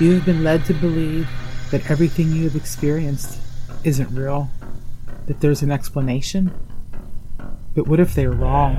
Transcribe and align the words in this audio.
You 0.00 0.14
have 0.14 0.24
been 0.24 0.42
led 0.42 0.64
to 0.64 0.74
believe 0.74 1.28
that 1.70 1.88
everything 1.88 2.32
you 2.32 2.42
have 2.44 2.56
experienced 2.56 3.38
isn't 3.84 4.12
real, 4.12 4.50
that 5.26 5.40
there's 5.40 5.62
an 5.62 5.70
explanation. 5.70 6.52
But 7.76 7.86
what 7.86 8.00
if 8.00 8.12
they're 8.12 8.32
wrong? 8.32 8.74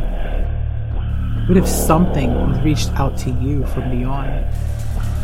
What 1.47 1.57
if 1.57 1.67
something 1.69 2.31
has 2.31 2.61
reached 2.65 2.89
out 2.99 3.17
to 3.19 3.29
you 3.29 3.65
from 3.67 3.91
beyond? 3.91 4.45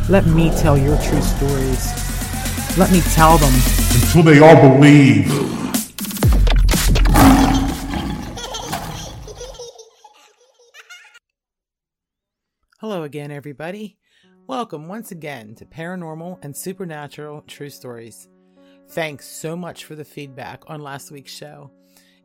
Let 0.08 0.26
me 0.28 0.50
tell 0.52 0.78
your 0.78 0.98
true 1.02 1.22
stories. 1.22 2.78
Let 2.78 2.90
me 2.90 3.02
tell 3.14 3.38
them. 3.38 3.54
Until 3.94 4.24
they 4.24 4.40
all 4.40 4.78
believe. 4.78 5.26
Hello 12.80 13.04
again, 13.04 13.30
everybody. 13.30 13.98
Welcome 14.52 14.90
once 14.90 15.12
again 15.12 15.56
to 15.56 15.66
Paranormal 15.66 16.44
and 16.44 16.54
Supernatural 16.54 17.42
True 17.48 17.70
Stories. 17.70 18.28
Thanks 18.90 19.26
so 19.26 19.56
much 19.56 19.86
for 19.86 19.96
the 19.96 20.04
feedback 20.04 20.64
on 20.68 20.82
last 20.82 21.10
week's 21.10 21.32
show. 21.32 21.72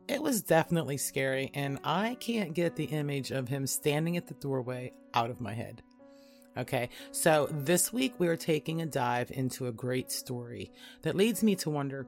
It 0.09 0.21
was 0.21 0.41
definitely 0.41 0.97
scary, 0.97 1.51
and 1.53 1.79
I 1.85 2.17
can't 2.19 2.53
get 2.53 2.75
the 2.75 2.83
image 2.83 3.31
of 3.31 3.47
him 3.47 3.65
standing 3.65 4.17
at 4.17 4.27
the 4.27 4.33
doorway 4.33 4.91
out 5.13 5.29
of 5.29 5.39
my 5.39 5.53
head. 5.53 5.81
Okay, 6.57 6.89
so 7.11 7.47
this 7.49 7.93
week 7.93 8.15
we 8.17 8.27
are 8.27 8.35
taking 8.35 8.81
a 8.81 8.85
dive 8.85 9.31
into 9.31 9.67
a 9.67 9.71
great 9.71 10.11
story 10.11 10.69
that 11.03 11.15
leads 11.15 11.43
me 11.43 11.55
to 11.55 11.69
wonder 11.69 12.07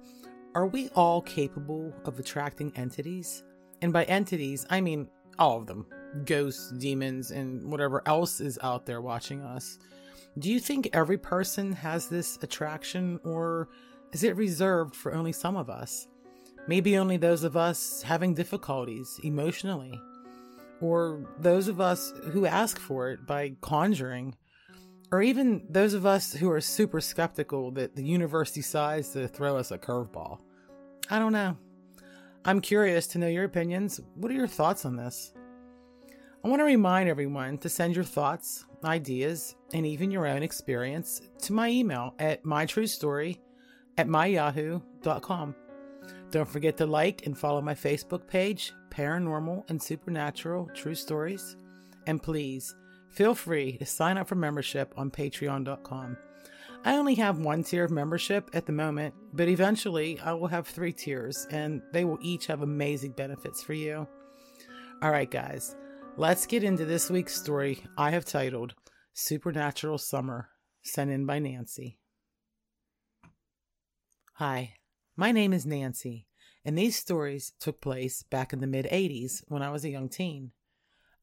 are 0.53 0.67
we 0.67 0.89
all 0.95 1.21
capable 1.21 1.93
of 2.03 2.19
attracting 2.19 2.73
entities? 2.75 3.41
And 3.81 3.93
by 3.93 4.03
entities, 4.03 4.65
I 4.69 4.81
mean 4.81 5.07
all 5.39 5.59
of 5.59 5.67
them 5.67 5.85
ghosts, 6.25 6.71
demons, 6.71 7.31
and 7.31 7.71
whatever 7.71 8.01
else 8.05 8.41
is 8.41 8.59
out 8.61 8.85
there 8.85 8.99
watching 8.99 9.41
us. 9.43 9.79
Do 10.37 10.49
you 10.49 10.59
think 10.59 10.89
every 10.93 11.17
person 11.17 11.73
has 11.73 12.07
this 12.07 12.37
attraction, 12.41 13.19
or 13.23 13.69
is 14.13 14.23
it 14.23 14.35
reserved 14.35 14.95
for 14.95 15.13
only 15.13 15.31
some 15.31 15.57
of 15.57 15.69
us? 15.69 16.07
Maybe 16.67 16.97
only 16.97 17.17
those 17.17 17.43
of 17.43 17.57
us 17.57 18.03
having 18.03 18.35
difficulties 18.35 19.19
emotionally, 19.23 19.99
or 20.81 21.25
those 21.39 21.67
of 21.67 21.81
us 21.81 22.13
who 22.31 22.45
ask 22.45 22.79
for 22.79 23.09
it 23.09 23.25
by 23.25 23.55
conjuring, 23.61 24.35
or 25.11 25.21
even 25.23 25.65
those 25.67 25.93
of 25.93 26.05
us 26.05 26.31
who 26.33 26.51
are 26.51 26.61
super 26.61 27.01
skeptical 27.01 27.71
that 27.71 27.95
the 27.95 28.03
universe 28.03 28.51
decides 28.51 29.09
to 29.09 29.27
throw 29.27 29.57
us 29.57 29.71
a 29.71 29.77
curveball. 29.77 30.39
I 31.09 31.17
don't 31.17 31.33
know. 31.33 31.57
I'm 32.45 32.61
curious 32.61 33.07
to 33.07 33.17
know 33.17 33.27
your 33.27 33.43
opinions. 33.43 33.99
What 34.15 34.31
are 34.31 34.35
your 34.35 34.47
thoughts 34.47 34.85
on 34.85 34.95
this? 34.95 35.33
I 36.41 36.47
want 36.47 36.61
to 36.61 36.65
remind 36.65 37.09
everyone 37.09 37.57
to 37.57 37.69
send 37.69 37.95
your 37.95 38.05
thoughts, 38.05 38.65
ideas, 38.85 39.55
and 39.73 39.85
even 39.85 40.09
your 40.09 40.25
own 40.25 40.41
experience 40.41 41.21
to 41.41 41.51
my 41.51 41.69
email 41.69 42.15
at 42.17 42.43
mytruestory 42.43 43.39
at 43.97 44.07
myyahoo.com. 44.07 45.55
Don't 46.31 46.47
forget 46.47 46.77
to 46.77 46.85
like 46.85 47.25
and 47.25 47.37
follow 47.37 47.61
my 47.61 47.73
Facebook 47.73 48.25
page, 48.25 48.71
Paranormal 48.89 49.69
and 49.69 49.81
Supernatural 49.81 50.69
True 50.73 50.95
Stories. 50.95 51.57
And 52.07 52.23
please, 52.23 52.73
feel 53.09 53.35
free 53.35 53.77
to 53.77 53.85
sign 53.85 54.17
up 54.17 54.29
for 54.29 54.35
membership 54.35 54.93
on 54.95 55.11
patreon.com. 55.11 56.17
I 56.85 56.95
only 56.95 57.15
have 57.15 57.39
one 57.39 57.63
tier 57.63 57.83
of 57.83 57.91
membership 57.91 58.49
at 58.53 58.65
the 58.65 58.71
moment, 58.71 59.13
but 59.33 59.49
eventually 59.49 60.17
I 60.21 60.31
will 60.31 60.47
have 60.47 60.65
three 60.65 60.93
tiers, 60.93 61.45
and 61.51 61.81
they 61.91 62.05
will 62.05 62.19
each 62.21 62.47
have 62.47 62.61
amazing 62.61 63.11
benefits 63.11 63.61
for 63.61 63.73
you. 63.73 64.07
All 65.01 65.11
right, 65.11 65.29
guys. 65.29 65.75
Let's 66.19 66.47
get 66.47 66.65
into 66.65 66.83
this 66.83 67.09
week's 67.09 67.39
story 67.39 67.81
I 67.97 68.11
have 68.11 68.25
titled 68.25 68.75
Supernatural 69.13 69.97
Summer, 69.97 70.49
sent 70.83 71.11
in 71.11 71.25
by 71.25 71.39
Nancy. 71.39 71.97
Hi, 74.33 74.73
my 75.15 75.31
name 75.31 75.53
is 75.53 75.65
Nancy, 75.65 76.27
and 76.65 76.77
these 76.77 76.99
stories 76.99 77.53
took 77.57 77.79
place 77.79 78.23
back 78.23 78.51
in 78.51 78.59
the 78.59 78.67
mid 78.67 78.85
80s 78.87 79.45
when 79.47 79.61
I 79.61 79.71
was 79.71 79.85
a 79.85 79.89
young 79.89 80.09
teen. 80.09 80.51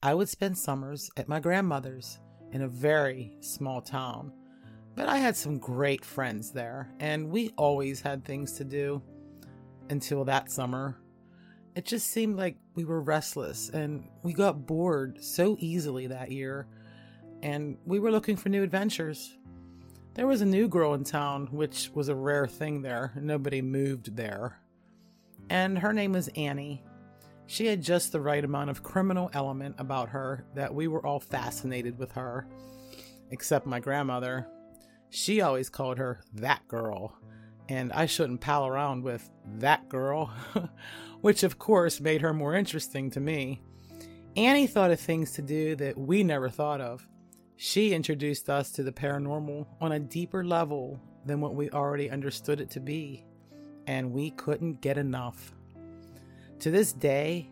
I 0.03 0.15
would 0.15 0.31
spend 0.31 0.57
summers 0.57 1.11
at 1.19 1.29
my 1.29 1.41
grandmother's 1.41 2.19
in 2.53 2.63
a 2.63 2.67
very 2.67 3.37
small 3.41 3.83
town, 3.83 4.33
but 4.95 5.11
I 5.11 5.19
had 5.19 5.37
some 5.37 5.59
great 5.59 6.07
friends 6.07 6.53
there, 6.53 6.91
and 7.01 7.29
we 7.29 7.51
always 7.59 8.01
had 8.01 8.25
things 8.25 8.55
to 8.55 8.65
do 8.65 9.03
until 9.91 10.25
that 10.25 10.51
summer 10.51 10.97
it 11.77 11.85
just 11.85 12.11
seemed 12.11 12.37
like 12.37 12.57
we 12.75 12.87
were 12.87 13.03
restless 13.03 13.69
and 13.69 14.09
we 14.23 14.33
got 14.33 14.67
bored 14.67 15.23
so 15.23 15.57
easily 15.61 16.07
that 16.07 16.33
year, 16.33 16.67
and 17.43 17.77
we 17.85 18.01
were 18.01 18.11
looking 18.11 18.35
for 18.35 18.49
new 18.49 18.63
adventures. 18.63 19.37
There 20.15 20.27
was 20.27 20.41
a 20.41 20.47
new 20.47 20.69
girl 20.69 20.95
in 20.95 21.05
town, 21.05 21.49
which 21.53 21.91
was 21.95 22.09
a 22.09 22.15
rare 22.15 22.47
thing 22.47 22.81
there. 22.81 23.13
Nobody 23.15 23.61
moved 23.61 24.17
there. 24.17 24.59
And 25.51 25.79
her 25.79 25.93
name 25.93 26.13
was 26.13 26.31
Annie. 26.35 26.83
She 27.47 27.67
had 27.67 27.83
just 27.83 28.11
the 28.11 28.23
right 28.23 28.43
amount 28.43 28.71
of 28.71 28.83
criminal 28.83 29.31
element 29.35 29.77
about 29.79 30.09
her 30.09 30.47
that 30.55 30.75
we 30.75 30.89
were 30.89 31.07
all 31.07 31.21
fascinated 31.21 31.99
with 31.99 32.11
her, 32.13 32.49
except 33.31 33.67
my 33.67 33.81
grandmother. 33.81 34.49
She 35.11 35.43
always 35.43 35.69
called 35.69 35.99
her 35.99 36.23
that 36.33 36.67
girl, 36.69 37.19
and 37.69 37.93
I 37.93 38.07
shouldn't 38.07 38.41
pal 38.41 38.67
around 38.67 39.03
with 39.03 39.29
that 39.59 39.89
girl. 39.89 40.33
which 41.21 41.43
of 41.43 41.59
course 41.59 42.01
made 42.01 42.21
her 42.21 42.33
more 42.33 42.55
interesting 42.55 43.11
to 43.11 43.21
me. 43.21 43.61
Annie 44.37 44.67
thought 44.67 44.91
of 44.91 45.01
things 45.01 45.33
to 45.33 45.43
do 45.43 45.75
that 45.77 45.99
we 45.99 46.23
never 46.23 46.49
thought 46.49 46.81
of. 46.81 47.07
She 47.57 47.95
introduced 47.95 48.51
us 48.51 48.71
to 48.73 48.83
the 48.83 48.93
paranormal 48.93 49.67
on 49.81 49.93
a 49.93 49.99
deeper 49.99 50.45
level 50.45 51.01
than 51.25 51.41
what 51.41 51.55
we 51.55 51.71
already 51.71 52.11
understood 52.11 52.61
it 52.61 52.71
to 52.71 52.81
be, 52.81 53.25
and 53.87 54.13
we 54.13 54.31
couldn't 54.31 54.83
get 54.83 54.99
enough. 54.99 55.53
To 56.61 56.71
this 56.71 56.93
day, 56.93 57.51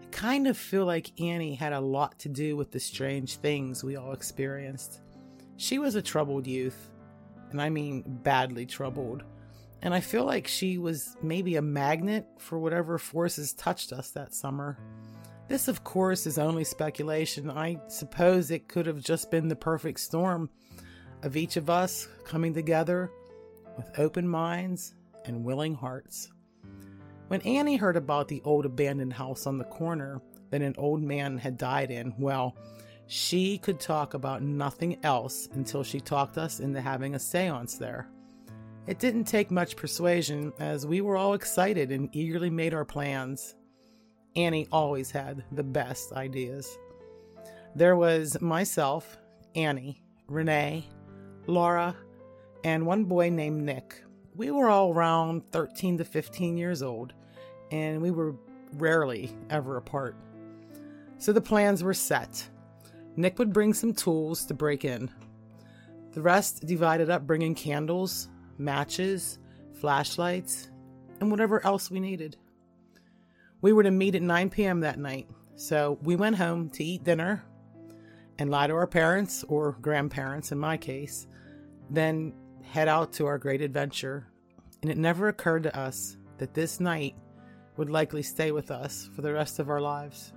I 0.00 0.06
kind 0.12 0.46
of 0.46 0.56
feel 0.56 0.84
like 0.84 1.18
Annie 1.20 1.54
had 1.54 1.72
a 1.72 1.80
lot 1.80 2.18
to 2.20 2.28
do 2.28 2.54
with 2.54 2.70
the 2.70 2.78
strange 2.78 3.36
things 3.36 3.82
we 3.82 3.96
all 3.96 4.12
experienced. 4.12 5.00
She 5.56 5.78
was 5.78 5.94
a 5.94 6.02
troubled 6.02 6.46
youth, 6.46 6.90
and 7.50 7.60
I 7.60 7.70
mean 7.70 8.04
badly 8.06 8.66
troubled 8.66 9.24
and 9.86 9.94
I 9.94 10.00
feel 10.00 10.24
like 10.24 10.48
she 10.48 10.78
was 10.78 11.16
maybe 11.22 11.54
a 11.54 11.62
magnet 11.62 12.26
for 12.38 12.58
whatever 12.58 12.98
forces 12.98 13.52
touched 13.52 13.92
us 13.92 14.10
that 14.10 14.34
summer. 14.34 14.76
This, 15.46 15.68
of 15.68 15.84
course, 15.84 16.26
is 16.26 16.38
only 16.38 16.64
speculation. 16.64 17.48
I 17.48 17.78
suppose 17.86 18.50
it 18.50 18.66
could 18.66 18.86
have 18.86 19.00
just 19.00 19.30
been 19.30 19.46
the 19.46 19.54
perfect 19.54 20.00
storm 20.00 20.50
of 21.22 21.36
each 21.36 21.56
of 21.56 21.70
us 21.70 22.08
coming 22.24 22.52
together 22.52 23.12
with 23.76 23.96
open 23.96 24.26
minds 24.26 24.92
and 25.24 25.44
willing 25.44 25.76
hearts. 25.76 26.32
When 27.28 27.40
Annie 27.42 27.76
heard 27.76 27.96
about 27.96 28.26
the 28.26 28.42
old 28.44 28.66
abandoned 28.66 29.12
house 29.12 29.46
on 29.46 29.56
the 29.56 29.64
corner 29.66 30.20
that 30.50 30.62
an 30.62 30.74
old 30.78 31.00
man 31.00 31.38
had 31.38 31.56
died 31.56 31.92
in, 31.92 32.12
well, 32.18 32.56
she 33.06 33.56
could 33.58 33.78
talk 33.78 34.14
about 34.14 34.42
nothing 34.42 34.98
else 35.04 35.48
until 35.52 35.84
she 35.84 36.00
talked 36.00 36.38
us 36.38 36.58
into 36.58 36.80
having 36.80 37.14
a 37.14 37.20
seance 37.20 37.76
there. 37.76 38.08
It 38.86 39.00
didn't 39.00 39.24
take 39.24 39.50
much 39.50 39.74
persuasion, 39.74 40.52
as 40.60 40.86
we 40.86 41.00
were 41.00 41.16
all 41.16 41.34
excited 41.34 41.90
and 41.90 42.08
eagerly 42.12 42.50
made 42.50 42.72
our 42.72 42.84
plans. 42.84 43.56
Annie 44.36 44.68
always 44.70 45.10
had 45.10 45.42
the 45.50 45.64
best 45.64 46.12
ideas. 46.12 46.78
There 47.74 47.96
was 47.96 48.40
myself, 48.40 49.18
Annie, 49.56 50.02
Renee, 50.28 50.88
Laura, 51.48 51.96
and 52.62 52.86
one 52.86 53.04
boy 53.04 53.28
named 53.28 53.62
Nick. 53.62 54.04
We 54.36 54.52
were 54.52 54.68
all 54.68 54.92
around 54.92 55.50
13 55.50 55.98
to 55.98 56.04
15 56.04 56.56
years 56.56 56.80
old, 56.80 57.12
and 57.72 58.00
we 58.00 58.12
were 58.12 58.36
rarely 58.74 59.36
ever 59.50 59.78
apart. 59.78 60.14
So 61.18 61.32
the 61.32 61.40
plans 61.40 61.82
were 61.82 61.94
set. 61.94 62.48
Nick 63.16 63.38
would 63.40 63.52
bring 63.52 63.74
some 63.74 63.94
tools 63.94 64.44
to 64.44 64.54
break 64.54 64.84
in. 64.84 65.10
The 66.12 66.22
rest 66.22 66.66
divided 66.66 67.10
up 67.10 67.26
bringing 67.26 67.54
candles, 67.54 68.28
matches, 68.58 69.38
flashlights, 69.80 70.70
and 71.20 71.30
whatever 71.30 71.64
else 71.64 71.90
we 71.90 72.00
needed. 72.00 72.36
We 73.60 73.72
were 73.72 73.82
to 73.82 73.90
meet 73.90 74.14
at 74.14 74.22
9 74.22 74.50
p.m. 74.50 74.80
that 74.80 74.98
night, 74.98 75.28
so 75.54 75.98
we 76.02 76.16
went 76.16 76.36
home 76.36 76.70
to 76.70 76.84
eat 76.84 77.04
dinner 77.04 77.44
and 78.38 78.50
lie 78.50 78.66
to 78.66 78.74
our 78.74 78.86
parents, 78.86 79.44
or 79.48 79.72
grandparents 79.80 80.52
in 80.52 80.58
my 80.58 80.76
case, 80.76 81.26
then 81.88 82.34
head 82.62 82.88
out 82.88 83.12
to 83.14 83.26
our 83.26 83.38
great 83.38 83.62
adventure. 83.62 84.26
And 84.82 84.90
it 84.90 84.98
never 84.98 85.28
occurred 85.28 85.62
to 85.62 85.78
us 85.78 86.18
that 86.38 86.52
this 86.52 86.78
night 86.78 87.14
would 87.76 87.88
likely 87.88 88.22
stay 88.22 88.52
with 88.52 88.70
us 88.70 89.08
for 89.14 89.22
the 89.22 89.32
rest 89.32 89.58
of 89.58 89.70
our 89.70 89.80
lives. 89.80 90.32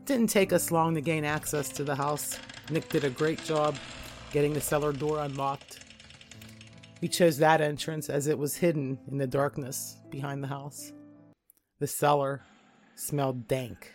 It 0.00 0.06
didn't 0.06 0.28
take 0.28 0.52
us 0.52 0.70
long 0.70 0.94
to 0.94 1.00
gain 1.00 1.24
access 1.24 1.68
to 1.70 1.84
the 1.84 1.94
house. 1.94 2.38
Nick 2.70 2.88
did 2.88 3.04
a 3.04 3.10
great 3.10 3.44
job 3.44 3.76
getting 4.32 4.54
the 4.54 4.60
cellar 4.60 4.92
door 4.92 5.20
unlocked 5.20 5.85
we 7.00 7.08
chose 7.08 7.38
that 7.38 7.60
entrance 7.60 8.08
as 8.08 8.26
it 8.26 8.38
was 8.38 8.56
hidden 8.56 8.98
in 9.08 9.18
the 9.18 9.26
darkness 9.26 9.96
behind 10.10 10.42
the 10.42 10.48
house. 10.48 10.92
The 11.78 11.86
cellar 11.86 12.42
smelled 12.94 13.46
dank 13.48 13.92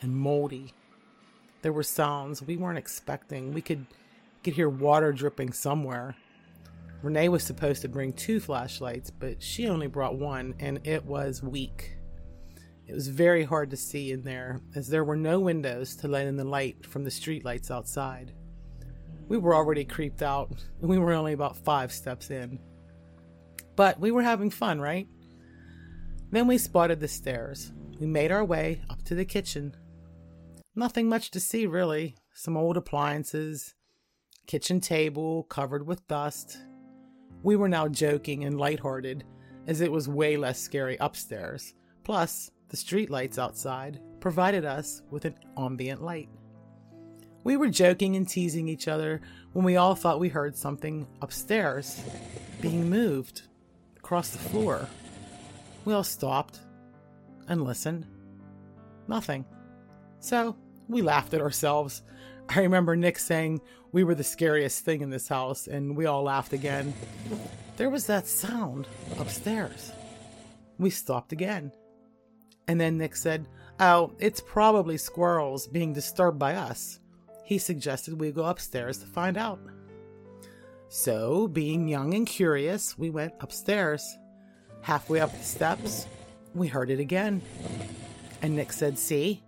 and 0.00 0.16
moldy. 0.16 0.72
There 1.62 1.72
were 1.72 1.82
sounds 1.82 2.42
we 2.42 2.56
weren't 2.56 2.78
expecting. 2.78 3.52
We 3.52 3.62
could 3.62 3.86
could 4.42 4.54
hear 4.54 4.68
water 4.68 5.12
dripping 5.12 5.52
somewhere. 5.52 6.14
Renee 7.02 7.28
was 7.28 7.42
supposed 7.42 7.82
to 7.82 7.88
bring 7.88 8.12
two 8.12 8.40
flashlights, 8.40 9.10
but 9.10 9.42
she 9.42 9.68
only 9.68 9.86
brought 9.86 10.18
one, 10.18 10.54
and 10.60 10.80
it 10.86 11.04
was 11.04 11.42
weak. 11.42 11.96
It 12.86 12.94
was 12.94 13.08
very 13.08 13.42
hard 13.42 13.70
to 13.70 13.76
see 13.76 14.12
in 14.12 14.22
there, 14.22 14.60
as 14.76 14.88
there 14.88 15.02
were 15.04 15.16
no 15.16 15.40
windows 15.40 15.96
to 15.96 16.08
let 16.08 16.26
in 16.26 16.36
the 16.36 16.44
light 16.44 16.86
from 16.86 17.02
the 17.02 17.10
streetlights 17.10 17.70
outside. 17.72 18.32
We 19.28 19.38
were 19.38 19.54
already 19.54 19.84
creeped 19.84 20.22
out, 20.22 20.50
and 20.80 20.88
we 20.90 20.98
were 20.98 21.12
only 21.12 21.32
about 21.32 21.56
five 21.56 21.92
steps 21.92 22.30
in. 22.30 22.58
But 23.74 24.00
we 24.00 24.10
were 24.10 24.22
having 24.22 24.50
fun, 24.50 24.80
right? 24.80 25.08
Then 26.30 26.46
we 26.46 26.58
spotted 26.58 27.00
the 27.00 27.08
stairs. 27.08 27.72
We 28.00 28.06
made 28.06 28.32
our 28.32 28.44
way 28.44 28.82
up 28.90 29.02
to 29.04 29.14
the 29.14 29.24
kitchen. 29.24 29.76
Nothing 30.74 31.08
much 31.08 31.30
to 31.32 31.40
see, 31.40 31.66
really. 31.66 32.16
Some 32.34 32.56
old 32.56 32.76
appliances, 32.76 33.74
kitchen 34.46 34.80
table 34.80 35.44
covered 35.44 35.86
with 35.86 36.06
dust. 36.06 36.58
We 37.42 37.56
were 37.56 37.68
now 37.68 37.88
joking 37.88 38.44
and 38.44 38.58
lighthearted, 38.58 39.24
as 39.66 39.80
it 39.80 39.90
was 39.90 40.08
way 40.08 40.36
less 40.36 40.60
scary 40.60 40.96
upstairs. 41.00 41.74
Plus, 42.04 42.50
the 42.68 42.76
streetlights 42.76 43.38
outside 43.38 44.00
provided 44.20 44.64
us 44.64 45.02
with 45.10 45.24
an 45.24 45.34
ambient 45.56 46.02
light. 46.02 46.28
We 47.46 47.56
were 47.56 47.68
joking 47.68 48.16
and 48.16 48.28
teasing 48.28 48.66
each 48.66 48.88
other 48.88 49.20
when 49.52 49.64
we 49.64 49.76
all 49.76 49.94
thought 49.94 50.18
we 50.18 50.30
heard 50.30 50.56
something 50.56 51.06
upstairs 51.22 52.02
being 52.60 52.90
moved 52.90 53.42
across 53.96 54.30
the 54.30 54.38
floor. 54.38 54.88
We 55.84 55.94
all 55.94 56.02
stopped 56.02 56.58
and 57.46 57.62
listened. 57.62 58.04
Nothing. 59.06 59.44
So 60.18 60.56
we 60.88 61.02
laughed 61.02 61.34
at 61.34 61.40
ourselves. 61.40 62.02
I 62.48 62.62
remember 62.62 62.96
Nick 62.96 63.16
saying 63.16 63.60
we 63.92 64.02
were 64.02 64.16
the 64.16 64.24
scariest 64.24 64.84
thing 64.84 65.00
in 65.00 65.10
this 65.10 65.28
house, 65.28 65.68
and 65.68 65.96
we 65.96 66.06
all 66.06 66.24
laughed 66.24 66.52
again. 66.52 66.94
There 67.76 67.90
was 67.90 68.08
that 68.08 68.26
sound 68.26 68.88
upstairs. 69.20 69.92
We 70.78 70.90
stopped 70.90 71.30
again. 71.30 71.70
And 72.66 72.80
then 72.80 72.98
Nick 72.98 73.14
said, 73.14 73.46
Oh, 73.78 74.14
it's 74.18 74.40
probably 74.40 74.98
squirrels 74.98 75.68
being 75.68 75.92
disturbed 75.92 76.40
by 76.40 76.56
us. 76.56 76.98
He 77.46 77.58
suggested 77.58 78.20
we 78.20 78.32
go 78.32 78.44
upstairs 78.44 78.98
to 78.98 79.06
find 79.06 79.38
out. 79.38 79.60
So, 80.88 81.46
being 81.46 81.86
young 81.86 82.12
and 82.12 82.26
curious, 82.26 82.98
we 82.98 83.08
went 83.08 83.34
upstairs. 83.40 84.18
Halfway 84.82 85.20
up 85.20 85.30
the 85.30 85.44
steps, 85.44 86.06
we 86.54 86.66
heard 86.66 86.90
it 86.90 86.98
again. 86.98 87.40
And 88.42 88.56
Nick 88.56 88.72
said, 88.72 88.98
See, 88.98 89.44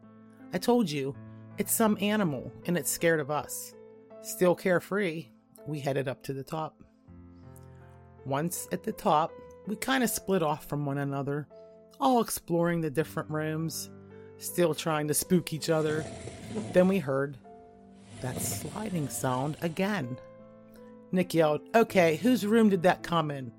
I 0.53 0.59
told 0.59 0.89
you, 0.89 1.17
it's 1.59 1.73
some 1.73 1.99
animal 2.01 2.53
and 2.67 2.79
it's 2.79 2.91
scared 2.91 3.19
of 3.19 3.33
us. 3.33 3.75
Still 4.23 4.55
carefree, 4.55 5.27
we 5.67 5.81
headed 5.81 6.07
up 6.07 6.23
to 6.23 6.33
the 6.33 6.45
top. 6.45 6.81
Once 8.25 8.69
at 8.71 8.85
the 8.85 8.93
top, 8.93 9.33
we 9.67 9.75
kind 9.75 10.05
of 10.05 10.11
split 10.11 10.43
off 10.43 10.67
from 10.67 10.87
one 10.87 10.99
another 10.99 11.49
all 12.01 12.21
exploring 12.21 12.81
the 12.81 12.91
different 12.91 13.29
rooms, 13.29 13.91
still 14.37 14.73
trying 14.73 15.09
to 15.09 15.15
spook 15.15 15.53
each 15.53 15.69
other. 15.69 16.05
Then 16.73 16.87
we 16.87 16.99
heard 16.99 17.37
that 18.21 18.41
sliding 18.41 19.09
sound 19.09 19.57
again. 19.63 20.19
Nick 21.13 21.35
yelled, 21.35 21.63
Okay, 21.75 22.17
whose 22.17 22.47
room 22.47 22.69
did 22.69 22.83
that 22.83 23.03
come 23.03 23.31
in? 23.31 23.53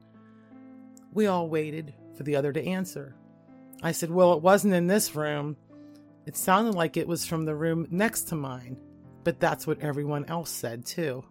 We 1.14 1.28
all 1.28 1.50
waited 1.50 1.94
for 2.16 2.24
the 2.24 2.36
other 2.36 2.54
to 2.54 2.64
answer. 2.64 3.16
I 3.82 3.92
said, 3.92 4.12
Well, 4.12 4.34
it 4.34 4.42
wasn't 4.42 4.74
in 4.74 4.88
this 4.88 5.16
room. 5.16 5.58
It 6.26 6.38
sounded 6.38 6.76
like 6.76 6.98
it 6.98 7.08
was 7.08 7.26
from 7.26 7.46
the 7.46 7.56
room 7.56 7.88
next 7.90 8.24
to 8.24 8.36
mine, 8.36 8.78
but 9.24 9.40
that's 9.40 9.66
what 9.66 9.80
everyone 9.80 10.26
else 10.26 10.52
said, 10.52 10.86
too. 10.86 11.24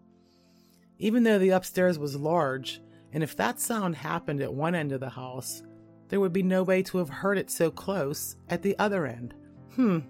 Even 0.99 1.23
though 1.23 1.39
the 1.39 1.51
upstairs 1.51 1.99
was 1.99 2.17
large, 2.17 2.81
and 3.13 3.23
if 3.23 3.37
that 3.37 3.61
sound 3.61 3.97
happened 3.97 4.41
at 4.41 4.53
one 4.53 4.75
end 4.75 4.91
of 4.91 5.01
the 5.01 5.11
house, 5.11 5.63
there 6.09 6.21
would 6.21 6.33
be 6.33 6.43
no 6.43 6.63
way 6.63 6.83
to 6.83 6.99
have 6.99 7.09
heard 7.09 7.39
it 7.39 7.51
so 7.51 7.71
close 7.71 8.37
at 8.49 8.63
the 8.63 8.77
other 8.79 9.07
end. 9.07 9.35
Hmm. 9.77 10.01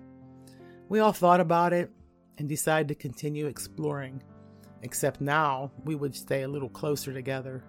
We 0.88 1.00
all 1.00 1.12
thought 1.12 1.40
about 1.40 1.72
it 1.72 1.90
and 2.38 2.48
decided 2.48 2.88
to 2.88 2.94
continue 2.94 3.46
exploring, 3.46 4.22
except 4.82 5.20
now 5.20 5.70
we 5.84 5.94
would 5.94 6.14
stay 6.14 6.42
a 6.42 6.48
little 6.48 6.68
closer 6.68 7.12
together. 7.12 7.62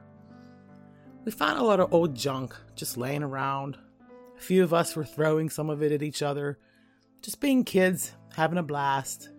We 1.25 1.31
found 1.31 1.59
a 1.59 1.63
lot 1.63 1.79
of 1.79 1.93
old 1.93 2.15
junk 2.15 2.55
just 2.75 2.97
laying 2.97 3.23
around. 3.23 3.77
A 4.37 4.41
few 4.41 4.63
of 4.63 4.73
us 4.73 4.95
were 4.95 5.03
throwing 5.03 5.49
some 5.49 5.69
of 5.69 5.83
it 5.83 5.91
at 5.91 6.03
each 6.03 6.21
other, 6.21 6.57
just 7.21 7.41
being 7.41 7.63
kids, 7.63 8.13
having 8.35 8.57
a 8.57 8.63
blast. 8.63 9.29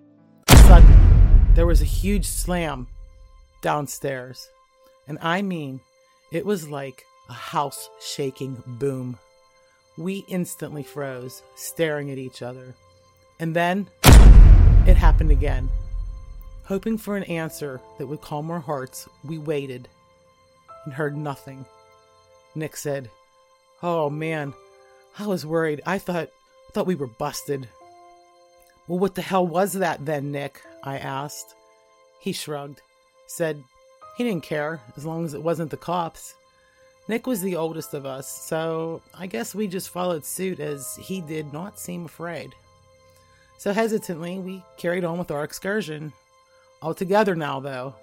Suddenly, 0.49 1.55
there 1.55 1.67
was 1.67 1.81
a 1.81 1.87
huge 1.87 2.26
slam 2.26 2.87
downstairs. 3.62 4.49
And 5.09 5.19
I 5.23 5.43
mean, 5.43 5.81
it 6.33 6.44
was 6.44 6.69
like 6.69 7.05
a 7.29 7.33
house 7.33 7.88
shaking 8.00 8.62
boom. 8.67 9.17
We 9.97 10.25
instantly 10.29 10.83
froze, 10.83 11.43
staring 11.56 12.11
at 12.11 12.19
each 12.19 12.43
other. 12.43 12.75
And 13.38 13.56
then 13.56 13.88
it 14.87 14.97
happened 14.97 15.31
again. 15.31 15.69
Hoping 16.65 16.97
for 16.97 17.17
an 17.17 17.25
answer 17.25 17.81
that 17.99 18.06
would 18.06 18.21
calm 18.21 18.50
our 18.50 18.61
hearts, 18.61 19.09
we 19.25 19.38
waited 19.38 19.88
and 20.85 20.94
heard 20.94 21.17
nothing. 21.17 21.65
Nick 22.55 22.77
said, 22.77 23.11
"Oh 23.82 24.09
man, 24.09 24.55
I 25.19 25.27
was 25.27 25.44
worried. 25.44 25.82
I 25.85 25.99
thought 25.99 26.31
thought 26.73 26.87
we 26.87 26.94
were 26.94 27.06
busted." 27.06 27.69
"Well, 28.88 28.99
what 28.99 29.15
the 29.15 29.23
hell 29.23 29.47
was 29.47 29.75
that 29.75 30.06
then, 30.06 30.32
Nick?" 30.32 30.62
I 30.83 30.99
asked. 30.99 31.55
He 32.21 32.33
shrugged, 32.33 32.81
said 33.26 33.62
he 34.17 34.25
didn't 34.25 34.43
care 34.43 34.81
as 34.97 35.05
long 35.05 35.25
as 35.25 35.35
it 35.35 35.43
wasn't 35.43 35.71
the 35.71 35.76
cops. 35.76 36.35
Nick 37.09 37.26
was 37.26 37.41
the 37.41 37.56
oldest 37.56 37.94
of 37.94 38.06
us, 38.06 38.29
so 38.29 39.03
I 39.15 39.26
guess 39.26 39.55
we 39.55 39.67
just 39.67 39.91
followed 39.91 40.25
suit 40.25 40.61
as 40.61 40.97
he 40.97 41.21
did 41.21 41.53
not 41.53 41.79
seem 41.79 42.05
afraid. 42.05 42.55
So 43.61 43.75
hesitantly, 43.75 44.39
we 44.39 44.65
carried 44.79 45.05
on 45.05 45.19
with 45.19 45.31
our 45.31 45.45
excursion. 45.45 46.15
All 46.81 46.95
together 46.95 47.35
now, 47.35 47.61
though. 47.61 47.95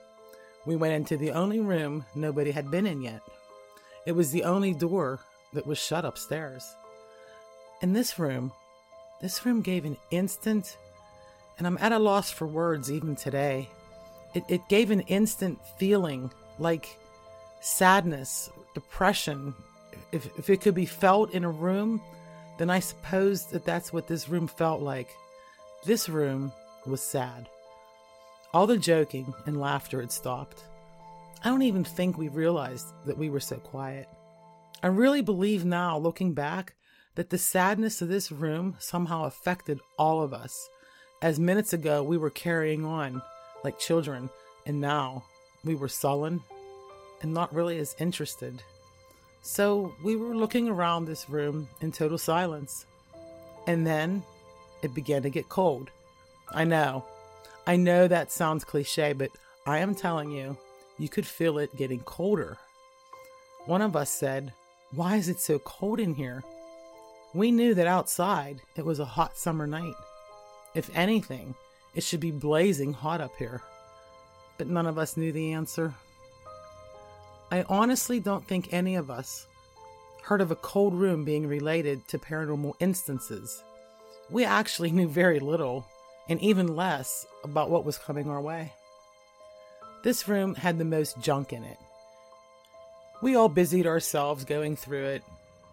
We 0.68 0.76
went 0.76 0.94
into 0.94 1.18
the 1.18 1.32
only 1.32 1.60
room 1.60 2.06
nobody 2.14 2.52
had 2.52 2.70
been 2.70 2.86
in 2.86 3.02
yet. 3.02 3.22
It 4.06 4.12
was 4.12 4.32
the 4.32 4.44
only 4.44 4.76
door 4.76 5.20
that 5.54 5.66
was 5.66 5.80
shut 5.80 6.06
upstairs. 6.06 6.64
In 7.82 7.92
this 7.92 8.20
room, 8.20 8.52
this 9.20 9.48
room 9.48 9.64
gave 9.64 9.84
an 9.84 9.98
instant, 10.12 10.78
and 11.58 11.66
I'm 11.66 11.80
at 11.82 11.92
a 11.92 11.98
loss 11.98 12.30
for 12.30 12.46
words 12.46 12.92
even 12.92 13.16
today. 13.16 13.68
It, 14.36 14.44
it 14.48 14.70
gave 14.70 14.92
an 14.92 15.02
instant 15.08 15.58
feeling 15.80 16.32
like 16.60 17.00
sadness, 17.62 18.52
depression, 18.76 19.56
if, 20.12 20.30
if 20.38 20.52
it 20.52 20.62
could 20.62 20.76
be 20.76 20.86
felt 20.86 21.32
in 21.32 21.44
a 21.44 21.50
room, 21.50 22.00
then 22.60 22.70
I 22.70 22.80
suppose 22.80 23.48
that 23.48 23.66
that's 23.66 23.92
what 23.92 24.06
this 24.06 24.30
room 24.30 24.46
felt 24.46 24.84
like. 24.84 25.10
This 25.86 26.10
room 26.10 26.52
was 26.86 27.02
sad. 27.02 27.48
All 28.54 28.68
the 28.68 28.78
joking 28.78 29.34
and 29.46 29.60
laughter 29.60 30.02
had 30.02 30.12
stopped. 30.12 30.64
I 31.44 31.50
don't 31.50 31.62
even 31.62 31.84
think 31.84 32.18
we 32.18 32.30
realized 32.30 32.88
that 33.06 33.18
we 33.18 33.30
were 33.30 33.40
so 33.40 33.58
quiet. 33.58 34.08
I 34.82 34.88
really 34.88 35.22
believe 35.22 35.66
now, 35.66 35.98
looking 35.98 36.34
back, 36.34 36.74
that 37.16 37.30
the 37.30 37.38
sadness 37.38 38.02
of 38.02 38.10
this 38.10 38.32
room 38.32 38.76
somehow 38.80 39.26
affected 39.26 39.80
all 39.98 40.22
of 40.22 40.34
us. 40.34 40.70
As 41.22 41.40
minutes 41.40 41.74
ago 41.74 42.04
we 42.04 42.18
were 42.18 42.30
carrying 42.30 42.86
on 42.86 43.22
like 43.64 43.80
children, 43.80 44.30
and 44.66 44.80
now 44.80 45.24
we 45.64 45.76
were 45.76 45.88
sullen 45.88 46.42
and 47.22 47.34
not 47.34 47.54
really 47.54 47.80
as 47.80 47.96
interested. 48.00 48.62
So 49.42 49.94
we 50.04 50.16
were 50.16 50.36
looking 50.36 50.70
around 50.70 51.06
this 51.06 51.30
room 51.30 51.68
in 51.82 51.92
total 51.92 52.18
silence. 52.18 52.86
And 53.66 53.86
then 53.86 54.24
it 54.82 54.94
began 54.94 55.24
to 55.24 55.30
get 55.30 55.50
cold. 55.50 55.90
I 56.52 56.64
know. 56.64 57.06
I 57.66 57.76
know 57.76 58.08
that 58.08 58.32
sounds 58.32 58.64
cliche, 58.64 59.14
but 59.14 59.32
I 59.66 59.80
am 59.80 59.96
telling 59.96 60.32
you, 60.32 60.58
you 60.98 61.10
could 61.10 61.28
feel 61.28 61.58
it 61.58 61.76
getting 61.76 62.00
colder. 62.02 62.58
One 63.66 63.82
of 63.82 63.96
us 63.96 64.10
said, 64.10 64.54
Why 64.92 65.18
is 65.18 65.28
it 65.30 65.40
so 65.40 65.60
cold 65.60 66.00
in 66.00 66.16
here? 66.16 66.44
We 67.34 67.52
knew 67.52 67.74
that 67.74 67.88
outside 67.88 68.62
it 68.76 68.86
was 68.86 69.00
a 69.00 69.06
hot 69.06 69.38
summer 69.38 69.68
night. 69.68 69.96
If 70.74 70.90
anything, 70.96 71.56
it 71.94 72.04
should 72.04 72.20
be 72.20 72.32
blazing 72.32 72.94
hot 72.94 73.20
up 73.20 73.36
here. 73.38 73.62
But 74.58 74.68
none 74.68 74.86
of 74.88 74.98
us 74.98 75.18
knew 75.18 75.32
the 75.32 75.52
answer. 75.52 75.94
I 77.52 77.64
honestly 77.70 78.20
don't 78.20 78.48
think 78.48 78.74
any 78.74 78.96
of 78.96 79.12
us 79.12 79.48
heard 80.24 80.42
of 80.42 80.52
a 80.52 80.56
cold 80.56 80.94
room 80.94 81.24
being 81.24 81.48
related 81.48 82.08
to 82.10 82.20
paranormal 82.20 82.74
instances. 82.80 83.64
We 84.30 84.46
actually 84.46 84.92
knew 84.98 85.08
very 85.08 85.40
little, 85.40 85.86
and 86.30 86.42
even 86.42 86.76
less, 86.76 87.26
about 87.44 87.70
what 87.70 87.86
was 87.86 87.98
coming 87.98 88.30
our 88.30 88.42
way. 88.42 88.74
This 90.04 90.28
room 90.28 90.56
had 90.56 90.78
the 90.78 90.86
most 90.86 91.20
junk 91.20 91.54
in 91.54 91.64
it. 91.64 91.78
We 93.22 93.36
all 93.36 93.50
busied 93.50 93.88
ourselves 93.88 94.46
going 94.46 94.76
through 94.76 95.06
it, 95.06 95.24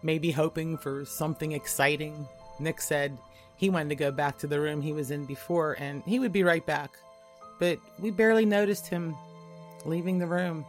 maybe 0.03 0.31
hoping 0.31 0.79
for 0.79 1.05
something 1.05 1.53
exciting. 1.53 2.27
Nick 2.59 2.81
said 2.81 3.17
he 3.57 3.69
wanted 3.71 3.91
to 3.91 3.97
go 3.97 4.11
back 4.11 4.39
to 4.39 4.47
the 4.47 4.61
room 4.61 4.81
he 4.81 4.93
was 4.93 5.11
in 5.11 5.27
before 5.27 5.77
and 5.79 6.03
he 6.05 6.19
would 6.19 6.33
be 6.33 6.43
right 6.43 6.65
back. 6.65 6.91
but 7.61 7.79
we 8.01 8.11
barely 8.11 8.45
noticed 8.45 8.89
him 8.89 9.15
leaving 9.85 10.19
the 10.19 10.27
room. 10.27 10.65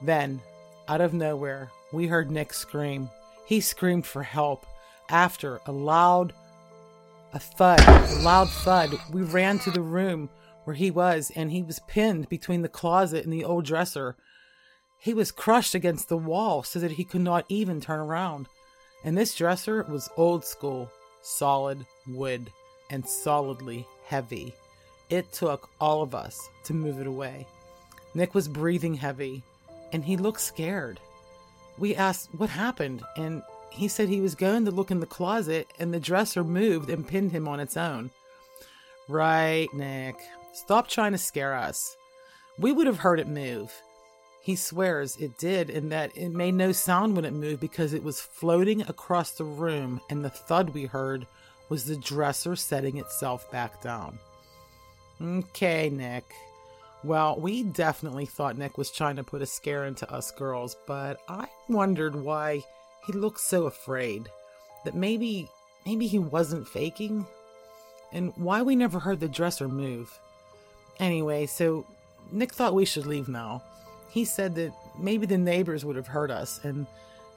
Then, 0.00 0.40
out 0.88 1.00
of 1.00 1.12
nowhere, 1.12 1.70
we 1.92 2.06
heard 2.06 2.30
Nick 2.30 2.54
scream. 2.54 3.10
He 3.44 3.60
screamed 3.60 4.06
for 4.06 4.22
help. 4.22 4.64
After 5.10 5.60
a 5.66 5.72
loud 5.72 6.32
a 7.32 7.38
thud, 7.38 7.80
a 7.80 8.22
loud 8.22 8.50
thud, 8.50 8.98
we 9.12 9.22
ran 9.22 9.58
to 9.60 9.70
the 9.70 9.80
room 9.80 10.28
where 10.64 10.76
he 10.76 10.90
was, 10.90 11.30
and 11.34 11.50
he 11.50 11.62
was 11.62 11.80
pinned 11.88 12.28
between 12.28 12.62
the 12.62 12.68
closet 12.68 13.24
and 13.24 13.32
the 13.32 13.44
old 13.44 13.64
dresser. 13.64 14.16
He 14.98 15.14
was 15.14 15.32
crushed 15.32 15.74
against 15.74 16.08
the 16.08 16.16
wall 16.16 16.62
so 16.62 16.78
that 16.78 16.92
he 16.92 17.04
could 17.04 17.22
not 17.22 17.46
even 17.48 17.80
turn 17.80 18.00
around. 18.00 18.48
And 19.04 19.16
this 19.16 19.34
dresser 19.34 19.84
was 19.84 20.10
old 20.16 20.44
school, 20.44 20.90
solid 21.22 21.86
wood, 22.06 22.50
and 22.90 23.06
solidly 23.06 23.86
heavy. 24.04 24.54
It 25.08 25.32
took 25.32 25.70
all 25.80 26.02
of 26.02 26.14
us 26.14 26.48
to 26.64 26.74
move 26.74 27.00
it 27.00 27.06
away. 27.06 27.46
Nick 28.14 28.34
was 28.34 28.48
breathing 28.48 28.94
heavy, 28.94 29.42
and 29.92 30.04
he 30.04 30.16
looked 30.16 30.40
scared. 30.40 31.00
We 31.78 31.96
asked 31.96 32.28
what 32.36 32.50
happened, 32.50 33.02
and 33.16 33.42
he 33.70 33.88
said 33.88 34.08
he 34.08 34.20
was 34.20 34.34
going 34.34 34.64
to 34.64 34.70
look 34.70 34.90
in 34.90 35.00
the 35.00 35.06
closet, 35.06 35.72
and 35.78 35.92
the 35.92 36.00
dresser 36.00 36.44
moved 36.44 36.90
and 36.90 37.06
pinned 37.06 37.32
him 37.32 37.48
on 37.48 37.60
its 37.60 37.76
own. 37.76 38.10
Right, 39.08 39.68
Nick. 39.72 40.16
Stop 40.52 40.88
trying 40.88 41.12
to 41.12 41.18
scare 41.18 41.54
us. 41.54 41.96
We 42.58 42.72
would 42.72 42.86
have 42.86 42.98
heard 42.98 43.20
it 43.20 43.28
move. 43.28 43.72
He 44.42 44.56
swears 44.56 45.16
it 45.16 45.38
did, 45.38 45.70
and 45.70 45.92
that 45.92 46.16
it 46.16 46.30
made 46.30 46.54
no 46.54 46.72
sound 46.72 47.14
when 47.14 47.24
it 47.24 47.32
moved 47.32 47.60
because 47.60 47.92
it 47.92 48.02
was 48.02 48.20
floating 48.20 48.82
across 48.82 49.32
the 49.32 49.44
room, 49.44 50.00
and 50.10 50.24
the 50.24 50.30
thud 50.30 50.70
we 50.70 50.84
heard 50.86 51.26
was 51.68 51.84
the 51.84 51.96
dresser 51.96 52.56
setting 52.56 52.98
itself 52.98 53.50
back 53.50 53.80
down. 53.80 54.18
Okay, 55.20 55.90
Nick. 55.90 56.24
Well, 57.04 57.38
we 57.38 57.62
definitely 57.62 58.26
thought 58.26 58.58
Nick 58.58 58.76
was 58.76 58.90
trying 58.90 59.16
to 59.16 59.24
put 59.24 59.42
a 59.42 59.46
scare 59.46 59.84
into 59.86 60.10
us 60.12 60.30
girls, 60.30 60.76
but 60.86 61.20
I 61.28 61.46
wondered 61.68 62.14
why 62.14 62.62
he 63.10 63.18
looked 63.18 63.40
so 63.40 63.66
afraid. 63.66 64.28
That 64.84 64.94
maybe 64.94 65.48
maybe 65.84 66.06
he 66.06 66.18
wasn't 66.18 66.68
faking? 66.68 67.26
And 68.12 68.32
why 68.36 68.62
we 68.62 68.76
never 68.76 68.98
heard 68.98 69.20
the 69.20 69.28
dresser 69.28 69.68
move. 69.68 70.18
Anyway, 70.98 71.46
so 71.46 71.86
Nick 72.32 72.52
thought 72.52 72.74
we 72.74 72.84
should 72.84 73.06
leave 73.06 73.28
now. 73.28 73.62
He 74.10 74.24
said 74.24 74.54
that 74.56 74.72
maybe 74.98 75.26
the 75.26 75.38
neighbors 75.38 75.84
would 75.84 75.96
have 75.96 76.06
heard 76.06 76.30
us 76.30 76.60
and 76.64 76.86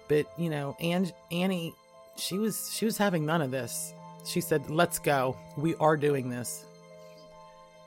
but, 0.09 0.25
you 0.37 0.49
know, 0.49 0.75
and 0.79 1.13
Annie 1.31 1.73
she 2.15 2.37
was 2.37 2.71
she 2.73 2.85
was 2.85 2.97
having 2.97 3.25
none 3.25 3.41
of 3.41 3.51
this. 3.51 3.93
She 4.25 4.41
said, 4.41 4.69
"Let's 4.69 4.99
go. 4.99 5.35
We 5.57 5.75
are 5.75 5.97
doing 5.97 6.29
this." 6.29 6.65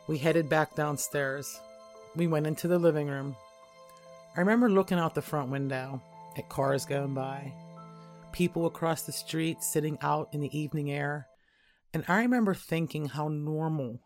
We 0.06 0.18
headed 0.18 0.48
back 0.48 0.74
downstairs. 0.74 1.60
We 2.14 2.26
went 2.26 2.46
into 2.46 2.68
the 2.68 2.78
living 2.78 3.08
room. 3.08 3.36
I 4.36 4.40
remember 4.40 4.68
looking 4.68 4.98
out 4.98 5.14
the 5.14 5.22
front 5.22 5.50
window 5.50 6.00
at 6.36 6.48
cars 6.48 6.84
going 6.84 7.14
by, 7.14 7.52
people 8.36 8.66
across 8.66 9.00
the 9.00 9.12
street 9.12 9.62
sitting 9.62 9.96
out 10.02 10.28
in 10.30 10.42
the 10.42 10.58
evening 10.58 10.90
air, 10.90 11.26
and 11.94 12.04
I 12.06 12.18
remember 12.18 12.52
thinking 12.52 13.06
how 13.06 13.28
normal 13.28 14.00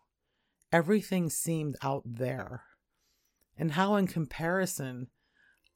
everything 0.71 1.29
seemed 1.29 1.75
out 1.83 2.05
there, 2.07 2.63
and 3.59 3.73
how, 3.73 3.97
in 3.97 4.07
comparison, 4.07 5.09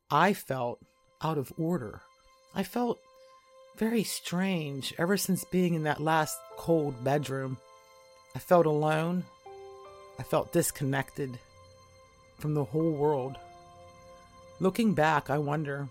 I 0.08 0.34
felt 0.34 0.78
out 1.20 1.36
of 1.36 1.52
order. 1.58 2.02
I 2.54 2.62
felt 2.62 3.00
very 3.76 4.04
strange 4.04 4.94
ever 4.98 5.16
since 5.16 5.44
being 5.50 5.74
in 5.74 5.82
that 5.82 6.00
last 6.00 6.38
cold 6.56 7.02
bedroom. 7.02 7.58
I 8.36 8.38
felt 8.38 8.66
alone. 8.66 9.24
I 10.16 10.22
felt 10.22 10.52
disconnected 10.52 11.40
from 12.38 12.54
the 12.54 12.62
whole 12.62 12.92
world. 12.92 13.36
Looking 14.60 14.94
back, 14.94 15.28
I 15.28 15.38
wonder 15.38 15.88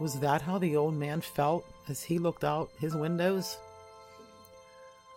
was 0.00 0.18
that 0.18 0.42
how 0.42 0.58
the 0.58 0.74
old 0.74 0.94
man 0.94 1.20
felt 1.20 1.64
as 1.88 2.02
he 2.02 2.18
looked 2.18 2.44
out 2.44 2.70
his 2.78 2.94
windows? 2.94 3.58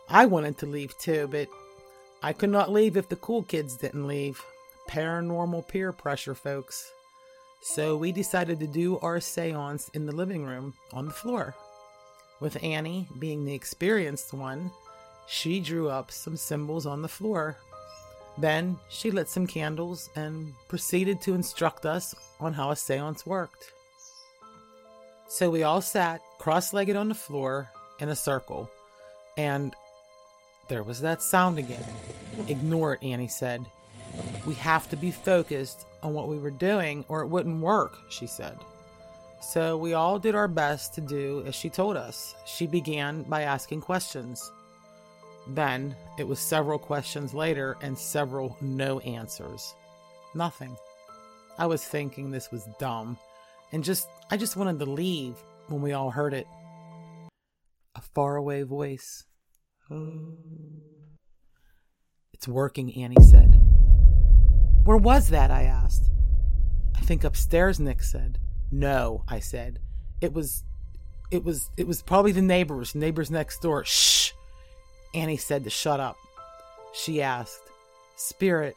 I 0.10 0.26
wanted 0.26 0.58
to 0.60 0.66
leave 0.66 0.98
too, 0.98 1.28
but 1.32 1.48
I 2.22 2.34
could 2.34 2.50
not 2.50 2.72
leave 2.72 2.98
if 2.98 3.10
the 3.10 3.16
cool 3.16 3.44
kids 3.44 3.76
didn't 3.76 4.08
leave. 4.08 4.44
Paranormal 4.90 5.68
peer 5.68 5.92
pressure, 5.92 6.36
folks. 6.36 6.92
So 7.62 7.98
we 7.98 8.12
decided 8.12 8.60
to 8.60 8.68
do 8.68 9.00
our 9.00 9.20
seance 9.20 9.90
in 9.90 10.06
the 10.06 10.16
living 10.16 10.46
room 10.46 10.76
on 10.94 11.06
the 11.06 11.12
floor. 11.12 11.56
With 12.40 12.64
Annie 12.64 13.08
being 13.18 13.46
the 13.46 13.56
experienced 13.56 14.34
one, 14.34 14.72
she 15.28 15.60
drew 15.60 15.90
up 15.90 16.12
some 16.12 16.38
symbols 16.38 16.86
on 16.86 17.02
the 17.02 17.08
floor. 17.08 17.58
Then 18.38 18.78
she 18.90 19.10
lit 19.10 19.30
some 19.30 19.48
candles 19.48 20.10
and 20.16 20.54
proceeded 20.68 21.22
to 21.22 21.34
instruct 21.34 21.86
us 21.86 22.14
on 22.40 22.54
how 22.54 22.70
a 22.72 22.76
seance 22.76 23.26
worked. 23.26 23.72
So 25.28 25.50
we 25.50 25.64
all 25.64 25.82
sat 25.82 26.22
cross 26.38 26.74
legged 26.74 26.96
on 26.96 27.10
the 27.10 27.16
floor 27.16 27.70
in 28.00 28.10
a 28.10 28.16
circle, 28.16 28.70
and 29.38 29.76
there 30.68 30.84
was 30.84 31.02
that 31.02 31.22
sound 31.22 31.60
again. 31.60 31.86
Ignore 32.48 32.94
it, 32.94 33.04
Annie 33.04 33.28
said. 33.28 33.66
We 34.46 34.56
have 34.56 34.90
to 34.90 34.96
be 34.96 35.12
focused 35.12 35.86
on 36.02 36.14
what 36.14 36.28
we 36.28 36.38
were 36.38 36.52
doing 36.52 37.06
or 37.08 37.22
it 37.22 37.28
wouldn't 37.28 37.62
work, 37.62 37.98
she 38.10 38.28
said. 38.28 38.58
So 39.42 39.78
we 39.78 39.94
all 39.94 40.18
did 40.18 40.34
our 40.34 40.48
best 40.48 40.96
to 40.96 41.02
do 41.02 41.44
as 41.46 41.54
she 41.54 41.70
told 41.70 41.98
us. 41.98 42.36
She 42.46 42.66
began 42.66 43.24
by 43.24 43.44
asking 43.44 43.82
questions. 43.82 44.52
Then 45.48 45.96
it 46.18 46.28
was 46.28 46.40
several 46.40 46.80
questions 46.80 47.34
later 47.34 47.78
and 47.82 47.98
several 47.98 48.58
no 48.62 49.00
answers. 49.00 49.76
Nothing. 50.34 50.76
I 51.58 51.68
was 51.68 51.84
thinking 51.84 52.32
this 52.32 52.52
was 52.52 52.68
dumb 52.80 53.18
and 53.72 53.84
just 53.84 54.08
I 54.32 54.38
just 54.38 54.56
wanted 54.56 54.80
to 54.80 54.86
leave 54.86 55.36
when 55.68 55.82
we 55.82 55.94
all 55.94 56.12
heard 56.12 56.34
it. 56.34 56.48
A 57.96 58.02
faraway 58.02 58.64
voice. 58.64 59.26
It's 62.34 62.48
working, 62.48 62.94
Annie 62.96 63.24
said. 63.24 63.62
Where 64.84 64.98
was 64.98 65.30
that? 65.30 65.52
I 65.52 65.64
asked. 65.64 66.12
I 66.96 67.02
think 67.02 67.24
upstairs, 67.24 67.80
Nick 67.80 68.04
said. 68.04 68.40
No, 68.72 69.24
I 69.28 69.40
said. 69.40 69.80
It 70.22 70.34
was 70.34 70.64
it 71.32 71.44
was 71.44 71.70
it 71.78 71.88
was 71.88 72.02
probably 72.02 72.32
the 72.32 72.42
neighbors, 72.42 72.96
neighbors 72.96 73.32
next 73.32 73.62
door. 73.62 73.84
Shh. 73.86 74.32
Annie 75.14 75.38
said 75.38 75.64
to 75.64 75.70
shut 75.70 76.00
up. 76.00 76.18
She 76.94 77.22
asked, 77.22 77.62
Spirit, 78.16 78.76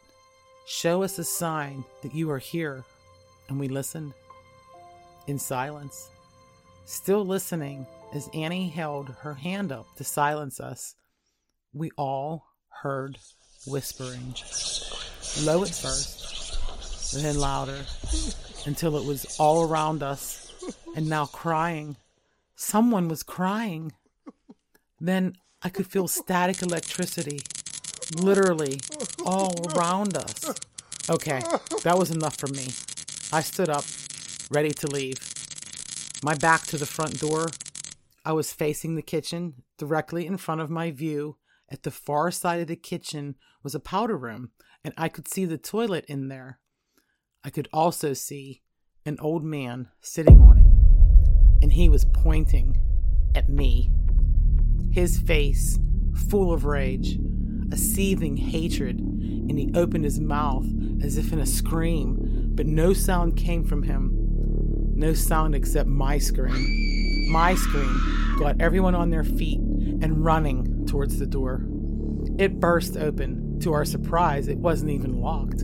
show 0.67 1.03
us 1.03 1.19
a 1.19 1.25
sign 1.25 1.85
that 2.03 2.15
you 2.15 2.31
are 2.31 2.39
here. 2.39 2.85
And 3.49 3.59
we 3.59 3.69
listened 3.69 4.13
in 5.27 5.39
silence, 5.39 6.11
still 6.89 7.25
listening 7.25 7.87
as 8.15 8.31
Annie 8.33 8.71
held 8.71 9.11
her 9.21 9.35
hand 9.35 9.71
up 9.71 9.87
to 9.97 10.05
silence 10.05 10.59
us. 10.59 10.95
We 11.75 11.91
all 11.99 12.47
heard 12.83 13.19
whispering, 13.67 14.35
low 15.43 15.63
at 15.63 15.69
first, 15.69 17.13
then 17.15 17.39
louder, 17.39 17.85
until 18.65 18.97
it 18.97 19.05
was 19.05 19.37
all 19.39 19.69
around 19.69 20.03
us, 20.03 20.51
and 20.97 21.09
now 21.09 21.27
crying. 21.27 21.97
Someone 22.57 23.09
was 23.09 23.23
crying. 23.23 23.93
Then 24.99 25.35
I 25.63 25.69
could 25.69 25.87
feel 25.87 26.09
static 26.09 26.63
electricity, 26.63 27.41
literally 28.17 28.81
all 29.27 29.55
around 29.77 30.17
us. 30.17 30.55
Okay, 31.11 31.43
that 31.83 31.99
was 31.99 32.11
enough 32.11 32.37
for 32.37 32.49
me. 32.49 32.69
I 33.31 33.43
stood 33.43 33.69
up, 33.69 33.85
ready 34.51 34.71
to 34.71 34.87
leave. 34.87 35.28
My 36.25 36.35
back 36.35 36.63
to 36.67 36.77
the 36.77 36.87
front 36.87 37.21
door, 37.21 37.47
I 38.25 38.33
was 38.33 38.53
facing 38.53 38.97
the 38.97 39.03
kitchen. 39.03 39.63
Directly 39.79 40.27
in 40.27 40.37
front 40.37 40.61
of 40.61 40.69
my 40.69 40.91
view, 40.91 41.37
at 41.69 41.85
the 41.85 41.93
far 41.93 42.33
side 42.33 42.61
of 42.61 42.67
the 42.67 42.75
kitchen, 42.75 43.37
was 43.63 43.73
a 43.75 43.81
powder 43.81 44.17
room, 44.17 44.51
and 44.83 44.93
I 44.97 45.09
could 45.09 45.29
see 45.29 45.45
the 45.45 45.59
toilet 45.59 46.05
in 46.09 46.27
there. 46.27 46.59
I 47.45 47.51
could 47.51 47.69
also 47.73 48.15
see 48.15 48.63
an 49.07 49.17
old 49.21 49.45
man 49.45 49.91
sitting 50.01 50.41
on 50.41 50.59
it, 50.59 51.63
and 51.63 51.73
he 51.73 51.89
was 51.89 52.05
pointing 52.05 52.83
at 53.37 53.49
me. 53.49 53.93
His 54.91 55.21
face 55.21 55.79
full 56.29 56.53
of 56.53 56.65
rage, 56.65 57.17
a 57.71 57.77
seething 57.77 58.37
hatred, 58.37 58.99
and 58.99 59.57
he 59.57 59.71
opened 59.73 60.03
his 60.03 60.19
mouth 60.19 60.67
as 61.01 61.17
if 61.17 61.33
in 61.33 61.39
a 61.39 61.47
scream, 61.47 62.51
but 62.55 62.67
no 62.67 62.93
sound 62.93 63.37
came 63.37 63.63
from 63.63 63.85
him. 63.85 64.28
No 64.99 65.15
sound 65.15 65.55
except 65.55 65.89
my 65.89 66.19
scream. 66.19 67.31
My 67.31 67.55
scream 67.55 68.37
got 68.37 68.61
everyone 68.61 68.97
on 68.97 69.11
their 69.11 69.23
feet 69.23 69.61
and 69.61 70.25
running 70.25 70.87
towards 70.87 71.21
the 71.21 71.27
door. 71.27 71.63
It 72.37 72.59
burst 72.59 72.97
open. 72.97 73.61
To 73.61 73.73
our 73.73 73.85
surprise, 73.85 74.49
it 74.49 74.59
wasn't 74.59 74.91
even 74.91 75.21
locked. 75.21 75.63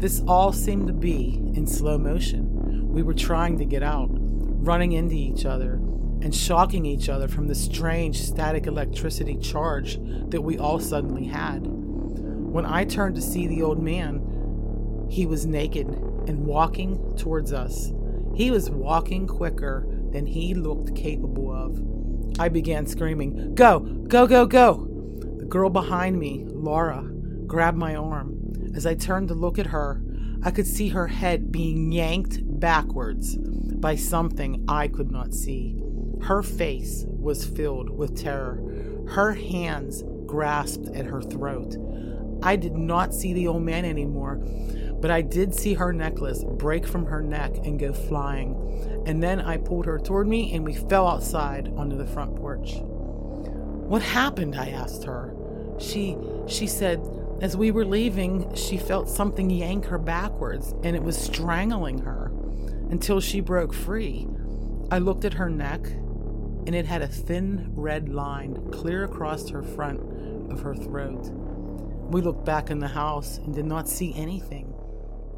This 0.00 0.22
all 0.26 0.50
seemed 0.50 0.86
to 0.86 0.94
be 0.94 1.42
in 1.54 1.66
slow 1.66 1.98
motion. 1.98 2.88
We 2.88 3.02
were 3.02 3.12
trying 3.12 3.58
to 3.58 3.66
get 3.66 3.82
out, 3.82 4.08
running 4.10 4.92
into 4.92 5.14
each 5.14 5.44
other, 5.44 5.74
and 6.22 6.34
shocking 6.34 6.86
each 6.86 7.10
other 7.10 7.28
from 7.28 7.48
the 7.48 7.54
strange 7.54 8.22
static 8.22 8.66
electricity 8.66 9.36
charge 9.36 9.98
that 10.30 10.40
we 10.40 10.56
all 10.56 10.80
suddenly 10.80 11.26
had. 11.26 11.66
When 11.66 12.64
I 12.64 12.86
turned 12.86 13.16
to 13.16 13.20
see 13.20 13.46
the 13.46 13.62
old 13.62 13.82
man, 13.82 15.06
he 15.10 15.26
was 15.26 15.44
naked 15.44 15.86
and 15.86 16.46
walking 16.46 17.14
towards 17.18 17.52
us. 17.52 17.92
He 18.34 18.50
was 18.50 18.70
walking 18.70 19.26
quicker 19.26 19.86
than 20.10 20.26
he 20.26 20.54
looked 20.54 20.94
capable 20.94 21.52
of. 21.52 22.40
I 22.40 22.48
began 22.48 22.86
screaming, 22.86 23.54
Go, 23.54 23.80
go, 23.80 24.26
go, 24.26 24.46
go! 24.46 24.88
The 25.38 25.44
girl 25.44 25.70
behind 25.70 26.18
me, 26.18 26.44
Laura, 26.48 27.02
grabbed 27.46 27.78
my 27.78 27.94
arm. 27.94 28.72
As 28.74 28.86
I 28.86 28.94
turned 28.94 29.28
to 29.28 29.34
look 29.34 29.58
at 29.58 29.66
her, 29.66 30.02
I 30.42 30.50
could 30.50 30.66
see 30.66 30.88
her 30.88 31.06
head 31.06 31.52
being 31.52 31.92
yanked 31.92 32.40
backwards 32.60 33.36
by 33.36 33.96
something 33.96 34.64
I 34.68 34.88
could 34.88 35.10
not 35.10 35.32
see. 35.32 35.76
Her 36.22 36.42
face 36.42 37.04
was 37.06 37.46
filled 37.46 37.90
with 37.90 38.20
terror. 38.20 38.60
Her 39.08 39.32
hands 39.32 40.02
grasped 40.26 40.88
at 40.88 41.06
her 41.06 41.22
throat. 41.22 41.76
I 42.42 42.56
did 42.56 42.74
not 42.74 43.14
see 43.14 43.32
the 43.32 43.46
old 43.46 43.62
man 43.62 43.84
anymore, 43.84 44.40
but 45.04 45.10
I 45.10 45.20
did 45.20 45.54
see 45.54 45.74
her 45.74 45.92
necklace 45.92 46.42
break 46.42 46.86
from 46.86 47.04
her 47.04 47.20
neck 47.20 47.58
and 47.58 47.78
go 47.78 47.92
flying. 47.92 49.02
And 49.04 49.22
then 49.22 49.38
I 49.38 49.58
pulled 49.58 49.84
her 49.84 49.98
toward 49.98 50.26
me 50.26 50.54
and 50.54 50.64
we 50.64 50.72
fell 50.72 51.06
outside 51.06 51.70
onto 51.76 51.94
the 51.94 52.06
front 52.06 52.36
porch. 52.36 52.76
What 52.80 54.00
happened? 54.00 54.56
I 54.56 54.70
asked 54.70 55.04
her. 55.04 55.36
She 55.78 56.16
she 56.46 56.66
said 56.66 57.06
as 57.42 57.54
we 57.54 57.70
were 57.70 57.84
leaving, 57.84 58.54
she 58.54 58.78
felt 58.78 59.10
something 59.10 59.50
yank 59.50 59.84
her 59.84 59.98
backwards 59.98 60.74
and 60.82 60.96
it 60.96 61.02
was 61.02 61.18
strangling 61.18 61.98
her 61.98 62.32
until 62.88 63.20
she 63.20 63.42
broke 63.42 63.74
free. 63.74 64.26
I 64.90 65.00
looked 65.00 65.26
at 65.26 65.34
her 65.34 65.50
neck 65.50 65.84
and 65.84 66.74
it 66.74 66.86
had 66.86 67.02
a 67.02 67.08
thin 67.08 67.72
red 67.74 68.08
line 68.08 68.70
clear 68.72 69.04
across 69.04 69.50
her 69.50 69.62
front 69.62 70.00
of 70.50 70.62
her 70.62 70.74
throat. 70.74 71.28
We 72.10 72.22
looked 72.22 72.46
back 72.46 72.70
in 72.70 72.78
the 72.78 72.88
house 72.88 73.36
and 73.36 73.54
did 73.54 73.66
not 73.66 73.86
see 73.86 74.14
anything 74.14 74.73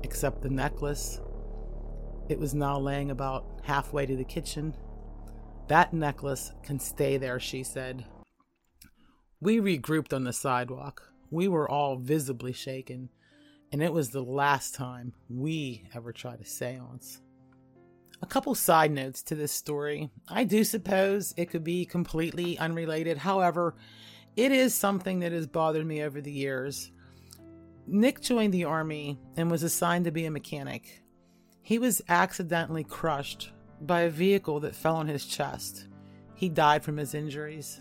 except 0.06 0.40
the 0.40 0.48
necklace. 0.48 1.20
It 2.28 2.38
was 2.38 2.54
now 2.54 2.78
laying 2.78 3.10
about 3.10 3.60
halfway 3.64 4.06
to 4.06 4.14
the 4.14 4.22
kitchen. 4.22 4.72
That 5.66 5.92
necklace 5.92 6.52
can 6.62 6.78
stay 6.78 7.16
there, 7.16 7.40
she 7.40 7.64
said. 7.64 8.04
We 9.40 9.58
regrouped 9.58 10.12
on 10.12 10.22
the 10.22 10.32
sidewalk. 10.32 11.12
We 11.32 11.48
were 11.48 11.68
all 11.68 11.96
visibly 11.96 12.52
shaken, 12.52 13.10
and 13.72 13.82
it 13.82 13.92
was 13.92 14.10
the 14.10 14.22
last 14.22 14.76
time 14.76 15.12
we 15.28 15.88
ever 15.92 16.12
tried 16.12 16.40
a 16.40 16.44
seance. 16.44 17.20
A 18.22 18.26
couple 18.26 18.54
side 18.54 18.92
notes 18.92 19.24
to 19.24 19.34
this 19.34 19.50
story. 19.50 20.08
I 20.28 20.44
do 20.44 20.62
suppose 20.62 21.34
it 21.36 21.50
could 21.50 21.64
be 21.64 21.84
completely 21.84 22.56
unrelated. 22.58 23.18
However, 23.18 23.74
it 24.36 24.52
is 24.52 24.72
something 24.72 25.18
that 25.18 25.32
has 25.32 25.48
bothered 25.48 25.84
me 25.84 26.00
over 26.04 26.20
the 26.20 26.30
years. 26.30 26.92
Nick 27.86 28.20
joined 28.20 28.52
the 28.52 28.64
Army 28.64 29.18
and 29.36 29.50
was 29.50 29.62
assigned 29.62 30.06
to 30.06 30.10
be 30.10 30.24
a 30.24 30.30
mechanic. 30.30 31.02
He 31.62 31.78
was 31.78 32.02
accidentally 32.08 32.84
crushed 32.84 33.52
by 33.80 34.02
a 34.02 34.10
vehicle 34.10 34.60
that 34.60 34.74
fell 34.74 34.96
on 34.96 35.06
his 35.06 35.24
chest. 35.24 35.86
He 36.34 36.48
died 36.48 36.84
from 36.84 36.96
his 36.96 37.14
injuries. 37.14 37.80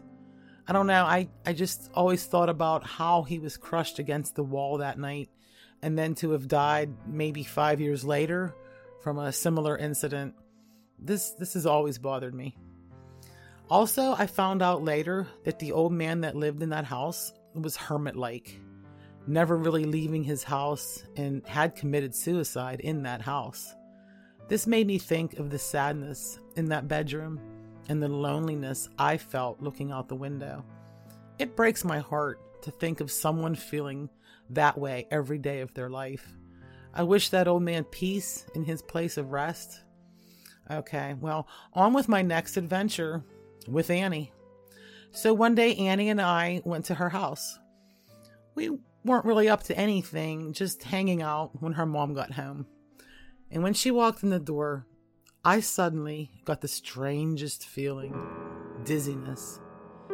I 0.68 0.74
don't 0.74 0.88
know, 0.88 1.04
I, 1.06 1.30
I 1.46 1.54
just 1.54 1.90
always 1.94 2.26
thought 2.26 2.50
about 2.50 2.86
how 2.86 3.24
he 3.24 3.40
was 3.40 3.58
crushed 3.58 4.00
against 4.00 4.36
the 4.36 4.44
wall 4.44 4.78
that 4.78 5.00
night 5.00 5.30
and 5.82 5.98
then 5.98 6.16
to 6.16 6.32
have 6.32 6.48
died 6.48 6.94
maybe 7.08 7.44
five 7.44 7.80
years 7.80 8.04
later 8.04 8.56
from 9.02 9.20
a 9.20 9.32
similar 9.32 9.78
incident. 9.78 10.34
This 10.98 11.32
this 11.32 11.54
has 11.54 11.66
always 11.66 11.98
bothered 11.98 12.34
me. 12.34 12.58
Also, 13.70 14.14
I 14.14 14.28
found 14.28 14.62
out 14.62 14.84
later 14.84 15.28
that 15.44 15.60
the 15.60 15.72
old 15.72 15.92
man 15.92 16.22
that 16.22 16.36
lived 16.36 16.64
in 16.64 16.70
that 16.70 16.86
house 16.86 17.34
was 17.54 17.76
hermit 17.76 18.16
like 18.16 18.60
never 19.28 19.58
really 19.58 19.86
leaving 19.86 20.24
his 20.24 20.44
house, 20.44 21.04
and 21.16 21.46
had 21.48 21.76
committed 21.76 22.14
suicide 22.14 22.80
in 22.82 23.04
that 23.04 23.22
house. 23.22 23.74
This 24.48 24.68
made 24.68 24.88
me 24.88 24.98
think 24.98 25.40
of 25.40 25.50
the 25.50 25.60
sadness 25.60 26.40
in 26.56 26.66
that 26.70 26.88
bedroom 26.88 27.40
and 27.90 28.02
the 28.02 28.08
loneliness 28.08 28.90
I 28.98 29.18
felt 29.18 29.62
looking 29.62 29.92
out 29.92 30.08
the 30.08 30.16
window. 30.16 30.64
It 31.40 31.56
breaks 31.56 31.84
my 31.84 32.00
heart 32.00 32.40
to 32.62 32.72
think 32.72 33.00
of 33.00 33.12
someone 33.12 33.56
feeling 33.56 34.10
that 34.52 34.78
way 34.78 35.08
every 35.12 35.38
day 35.38 35.62
of 35.62 35.74
their 35.74 35.90
life. 35.90 36.28
I 36.94 37.04
wish 37.04 37.30
that 37.30 37.48
old 37.48 37.64
man 37.64 37.84
peace 37.86 38.46
in 38.56 38.64
his 38.64 38.82
place 38.82 39.18
of 39.18 39.32
rest. 39.32 39.82
Okay, 40.72 41.16
well, 41.20 41.48
on 41.74 41.94
with 41.94 42.08
my 42.08 42.22
next 42.22 42.58
adventure 42.58 43.24
with 43.68 43.90
Annie. 43.90 44.32
So 45.12 45.34
one 45.34 45.56
day, 45.56 45.76
Annie 45.76 46.10
and 46.10 46.22
I 46.22 46.62
went 46.66 46.86
to 46.86 46.96
her 46.96 47.10
house. 47.10 47.58
We 48.56 48.78
weren't 49.06 49.26
really 49.26 49.48
up 49.48 49.64
to 49.64 49.78
anything, 49.78 50.52
just 50.52 50.84
hanging 50.84 51.22
out 51.22 51.62
when 51.62 51.74
her 51.74 51.86
mom 51.86 52.14
got 52.14 52.34
home. 52.34 52.66
And 53.52 53.62
when 53.62 53.74
she 53.74 53.92
walked 53.92 54.24
in 54.24 54.32
the 54.32 54.40
door, 54.40 54.88
I 55.46 55.60
suddenly 55.60 56.32
got 56.44 56.62
the 56.62 56.68
strangest 56.68 57.68
feeling 57.68 58.20
dizziness. 58.84 59.60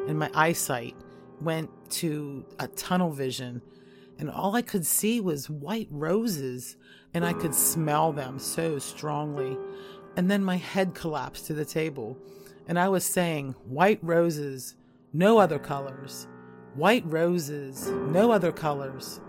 And 0.08 0.20
my 0.20 0.30
eyesight 0.34 0.96
went 1.40 1.70
to 1.92 2.46
a 2.60 2.68
tunnel 2.68 3.12
vision. 3.12 3.62
And 4.20 4.30
all 4.30 4.56
I 4.56 4.62
could 4.62 4.86
see 4.86 5.22
was 5.22 5.50
white 5.50 5.88
roses, 5.90 6.76
and 7.14 7.26
I 7.26 7.32
could 7.34 7.56
smell 7.56 8.12
them 8.12 8.40
so 8.40 8.78
strongly. 8.78 9.58
And 10.18 10.30
then 10.30 10.44
my 10.44 10.58
head 10.58 10.94
collapsed 10.94 11.48
to 11.48 11.54
the 11.54 11.66
table, 11.66 12.18
and 12.68 12.78
I 12.78 12.90
was 12.90 13.06
saying, 13.06 13.56
White 13.66 14.00
roses, 14.04 14.76
no 15.14 15.38
other 15.38 15.58
colors 15.58 16.28
white 16.76 17.04
roses, 17.06 17.90
no 17.90 18.32
other 18.32 18.52
colors. 18.52 19.20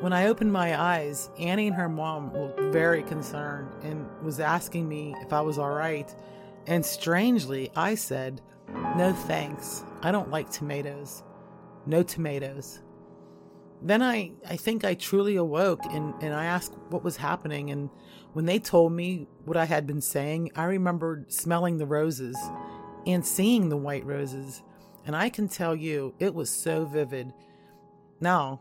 When 0.00 0.12
I 0.12 0.26
opened 0.26 0.52
my 0.52 0.78
eyes, 0.78 1.30
Annie 1.38 1.68
and 1.68 1.76
her 1.76 1.88
mom 1.88 2.32
looked 2.34 2.60
very 2.72 3.02
concerned 3.02 3.72
and 3.82 4.06
was 4.22 4.40
asking 4.40 4.86
me 4.88 5.14
if 5.22 5.32
I 5.32 5.40
was 5.40 5.58
all 5.58 5.70
right. 5.70 6.14
And 6.66 6.84
strangely, 6.84 7.70
I 7.74 7.94
said, 7.94 8.42
No 8.96 9.12
thanks. 9.26 9.82
I 10.02 10.12
don't 10.12 10.30
like 10.30 10.50
tomatoes. 10.50 11.22
No 11.86 12.02
tomatoes. 12.02 12.82
Then 13.82 14.02
I, 14.02 14.32
I 14.48 14.56
think 14.56 14.84
I 14.84 14.94
truly 14.94 15.36
awoke 15.36 15.84
and, 15.86 16.14
and 16.22 16.34
I 16.34 16.46
asked 16.46 16.74
what 16.90 17.04
was 17.04 17.16
happening. 17.16 17.70
And 17.70 17.88
when 18.32 18.44
they 18.44 18.58
told 18.58 18.92
me 18.92 19.28
what 19.44 19.56
I 19.56 19.64
had 19.64 19.86
been 19.86 20.00
saying, 20.00 20.50
I 20.56 20.64
remembered 20.64 21.32
smelling 21.32 21.78
the 21.78 21.86
roses 21.86 22.36
and 23.06 23.24
seeing 23.24 23.68
the 23.68 23.76
white 23.76 24.04
roses. 24.04 24.62
And 25.06 25.14
I 25.14 25.30
can 25.30 25.48
tell 25.48 25.74
you, 25.74 26.14
it 26.18 26.34
was 26.34 26.50
so 26.50 26.84
vivid. 26.84 27.32
Now, 28.20 28.60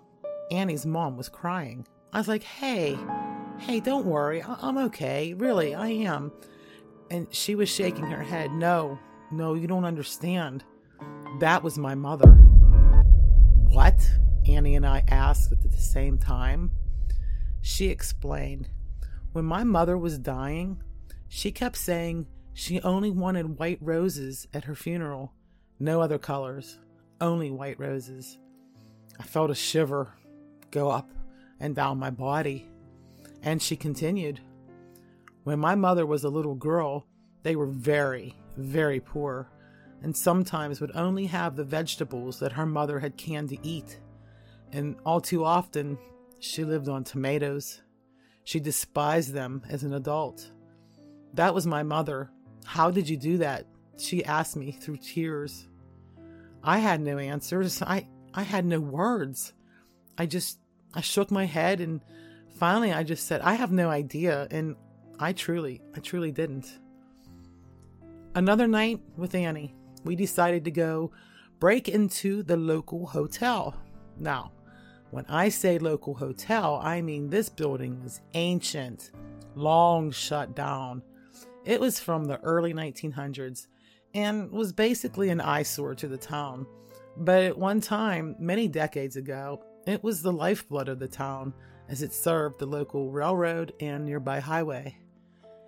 Annie's 0.52 0.86
mom 0.86 1.18
was 1.18 1.28
crying. 1.28 1.88
I 2.14 2.20
was 2.20 2.28
like, 2.28 2.44
hey, 2.44 2.98
hey, 3.58 3.80
don't 3.80 4.06
worry. 4.06 4.42
I- 4.44 4.58
I'm 4.62 4.78
okay. 4.78 5.34
Really, 5.34 5.74
I 5.74 5.88
am. 5.90 6.32
And 7.10 7.28
she 7.34 7.56
was 7.56 7.68
shaking 7.68 8.06
her 8.06 8.22
head. 8.24 8.52
No, 8.52 9.00
no, 9.32 9.56
you 9.56 9.66
don't 9.68 9.86
understand. 9.86 10.64
That 11.40 11.64
was 11.64 11.78
my 11.78 11.96
mother. 11.96 12.32
What? 13.70 14.08
Annie 14.48 14.76
and 14.76 14.86
I 14.86 15.04
asked 15.08 15.52
at 15.52 15.62
the 15.64 15.78
same 15.78 16.18
time. 16.18 16.72
She 17.62 17.88
explained. 17.88 18.70
When 19.34 19.46
my 19.46 19.64
mother 19.64 19.98
was 19.98 20.20
dying, 20.20 20.82
she 21.28 21.52
kept 21.52 21.76
saying 21.76 22.28
she 22.54 22.80
only 22.82 23.10
wanted 23.10 23.58
white 23.58 23.80
roses 23.82 24.48
at 24.54 24.66
her 24.66 24.76
funeral. 24.76 25.34
No 25.80 26.02
other 26.02 26.18
colors, 26.18 26.80
only 27.20 27.52
white 27.52 27.80
roses. 27.80 28.38
I 29.20 29.24
felt 29.24 29.52
a 29.52 29.56
shiver 29.56 30.14
go 30.72 30.90
up 30.90 31.10
and 31.60 31.76
down 31.76 32.00
my 32.00 32.10
body. 32.10 32.68
And 33.42 33.62
she 33.62 33.76
continued 33.76 34.40
When 35.44 35.60
my 35.60 35.76
mother 35.76 36.06
was 36.06 36.24
a 36.24 36.30
little 36.30 36.56
girl, 36.56 37.06
they 37.44 37.56
were 37.56 37.68
very, 37.68 38.36
very 38.58 39.00
poor, 39.00 39.50
and 40.02 40.16
sometimes 40.16 40.82
would 40.82 40.96
only 40.96 41.28
have 41.28 41.56
the 41.56 41.64
vegetables 41.64 42.40
that 42.40 42.54
her 42.54 42.66
mother 42.66 43.00
had 43.00 43.18
canned 43.18 43.50
to 43.50 43.68
eat. 43.68 44.00
And 44.72 44.96
all 45.06 45.22
too 45.22 45.46
often, 45.46 45.98
she 46.40 46.64
lived 46.64 46.90
on 46.90 47.04
tomatoes. 47.04 47.82
She 48.44 48.60
despised 48.60 49.34
them 49.34 49.64
as 49.70 49.84
an 49.84 49.94
adult. 49.94 50.52
That 51.34 51.54
was 51.54 51.68
my 51.68 51.84
mother. 51.84 52.32
How 52.66 52.92
did 52.92 53.08
you 53.08 53.18
do 53.18 53.38
that? 53.40 53.66
She 53.98 54.24
asked 54.26 54.56
me 54.56 54.72
through 54.72 54.98
tears. 54.98 55.68
I 56.64 56.80
had 56.80 57.02
no 57.02 57.18
answers. 57.18 57.82
I, 57.82 58.08
I 58.34 58.44
had 58.44 58.66
no 58.66 58.80
words. 58.80 59.54
I 60.18 60.26
just, 60.26 60.60
I 60.94 61.02
shook 61.02 61.32
my 61.32 61.46
head 61.46 61.82
and 61.82 62.02
finally 62.58 62.92
I 62.92 63.04
just 63.04 63.28
said, 63.28 63.42
I 63.42 63.54
have 63.54 63.72
no 63.72 63.90
idea. 63.90 64.48
And 64.52 64.76
I 65.20 65.34
truly, 65.34 65.82
I 65.96 66.00
truly 66.00 66.32
didn't. 66.32 66.80
Another 68.34 68.68
night 68.68 69.00
with 69.16 69.34
Annie, 69.34 69.74
we 70.04 70.16
decided 70.16 70.66
to 70.66 70.72
go 70.72 71.12
break 71.60 71.88
into 71.88 72.44
the 72.44 72.58
local 72.58 73.06
hotel. 73.06 73.76
Now, 74.18 74.52
when 75.12 75.26
I 75.30 75.50
say 75.50 75.80
local 75.80 76.14
hotel, 76.14 76.80
I 76.84 77.02
mean 77.02 77.30
this 77.30 77.48
building 77.48 78.04
was 78.04 78.22
ancient, 78.34 79.12
long 79.56 80.12
shut 80.12 80.56
down. 80.56 81.02
It 81.64 81.80
was 81.80 82.00
from 82.00 82.26
the 82.26 82.40
early 82.42 82.74
1900s 82.74 83.68
and 84.16 84.50
was 84.52 84.74
basically 84.74 85.30
an 85.30 85.42
eyesore 85.42 85.94
to 85.96 86.08
the 86.08 86.18
town. 86.18 86.66
But 87.18 87.44
at 87.44 87.58
one 87.58 87.82
time, 87.82 88.36
many 88.40 88.68
decades 88.68 89.16
ago, 89.16 89.62
It 89.86 90.04
was 90.04 90.22
the 90.22 90.34
lifeblood 90.34 90.90
of 90.90 90.98
the 90.98 91.08
town, 91.08 91.54
as 91.88 92.02
it 92.02 92.12
served 92.12 92.58
the 92.58 92.66
local 92.66 93.12
railroad 93.12 93.74
and 93.80 94.06
nearby 94.06 94.40
highway. 94.40 94.98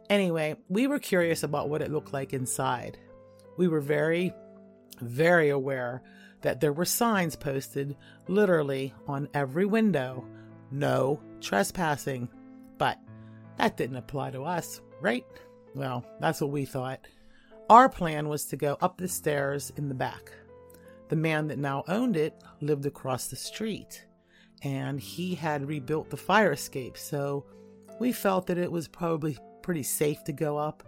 Anyway, 0.09 0.55
we 0.69 0.87
were 0.87 0.99
curious 0.99 1.43
about 1.43 1.69
what 1.69 1.81
it 1.83 1.91
looked 1.91 2.13
like 2.13 2.33
inside. 2.33 2.97
We 3.57 3.67
were 3.67 3.81
very, 3.81 4.33
very 5.01 5.49
aware 5.49 6.01
that 6.41 6.61
there 6.61 6.73
were 6.73 6.85
signs 6.85 7.35
posted 7.35 7.95
literally 8.27 8.93
on 9.07 9.29
every 9.33 9.65
window 9.65 10.25
no 10.71 11.21
trespassing. 11.41 12.27
But 12.77 12.99
that 13.57 13.77
didn't 13.77 13.97
apply 13.97 14.31
to 14.31 14.43
us, 14.43 14.81
right? 14.99 15.25
Well, 15.75 16.05
that's 16.19 16.41
what 16.41 16.51
we 16.51 16.65
thought. 16.65 16.99
Our 17.69 17.89
plan 17.89 18.29
was 18.29 18.45
to 18.45 18.55
go 18.55 18.77
up 18.79 18.97
the 18.97 19.09
stairs 19.09 19.73
in 19.75 19.89
the 19.89 19.95
back. 19.95 20.31
The 21.09 21.17
man 21.17 21.47
that 21.47 21.59
now 21.59 21.83
owned 21.89 22.15
it 22.15 22.41
lived 22.61 22.85
across 22.85 23.27
the 23.27 23.35
street, 23.35 24.05
and 24.63 25.01
he 25.01 25.35
had 25.35 25.67
rebuilt 25.67 26.09
the 26.09 26.15
fire 26.15 26.53
escape, 26.53 26.97
so 26.97 27.45
we 27.99 28.13
felt 28.13 28.47
that 28.47 28.57
it 28.57 28.71
was 28.71 28.87
probably 28.87 29.37
pretty 29.61 29.83
safe 29.83 30.23
to 30.23 30.31
go 30.31 30.57
up 30.57 30.83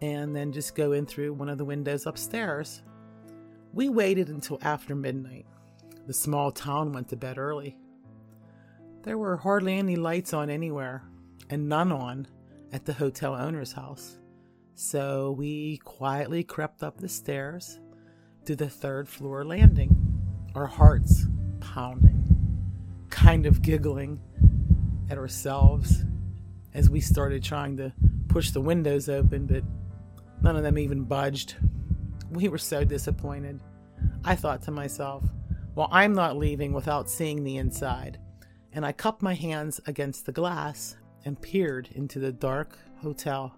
and 0.00 0.36
then 0.36 0.52
just 0.52 0.76
go 0.76 0.92
in 0.92 1.04
through 1.04 1.32
one 1.32 1.48
of 1.48 1.58
the 1.58 1.64
windows 1.64 2.06
upstairs. 2.06 2.82
We 3.72 3.88
waited 3.88 4.28
until 4.28 4.58
after 4.62 4.94
midnight. 4.94 5.46
The 6.06 6.12
small 6.12 6.52
town 6.52 6.92
went 6.92 7.08
to 7.08 7.16
bed 7.16 7.38
early. 7.38 7.76
There 9.02 9.18
were 9.18 9.36
hardly 9.36 9.74
any 9.74 9.96
lights 9.96 10.32
on 10.32 10.48
anywhere, 10.48 11.02
and 11.50 11.68
none 11.68 11.90
on 11.90 12.28
at 12.72 12.84
the 12.84 12.92
hotel 12.92 13.34
owner's 13.34 13.72
house. 13.72 14.18
So 14.80 15.32
we 15.32 15.78
quietly 15.78 16.44
crept 16.44 16.84
up 16.84 16.98
the 16.98 17.08
stairs 17.08 17.80
to 18.44 18.54
the 18.54 18.70
third 18.70 19.08
floor 19.08 19.44
landing, 19.44 19.90
our 20.54 20.68
hearts 20.68 21.26
pounding, 21.58 22.22
kind 23.10 23.44
of 23.44 23.60
giggling 23.60 24.20
at 25.10 25.18
ourselves 25.18 26.04
as 26.74 26.88
we 26.88 27.00
started 27.00 27.42
trying 27.42 27.76
to 27.78 27.92
push 28.28 28.52
the 28.52 28.60
windows 28.60 29.08
open, 29.08 29.46
but 29.46 29.64
none 30.42 30.54
of 30.54 30.62
them 30.62 30.78
even 30.78 31.02
budged. 31.02 31.56
We 32.30 32.46
were 32.46 32.56
so 32.56 32.84
disappointed. 32.84 33.60
I 34.24 34.36
thought 34.36 34.62
to 34.62 34.70
myself, 34.70 35.24
well, 35.74 35.88
I'm 35.90 36.12
not 36.12 36.38
leaving 36.38 36.72
without 36.72 37.10
seeing 37.10 37.42
the 37.42 37.56
inside. 37.56 38.20
And 38.72 38.86
I 38.86 38.92
cupped 38.92 39.22
my 39.22 39.34
hands 39.34 39.80
against 39.88 40.24
the 40.24 40.32
glass 40.32 40.96
and 41.24 41.42
peered 41.42 41.88
into 41.96 42.20
the 42.20 42.30
dark 42.30 42.78
hotel. 43.02 43.57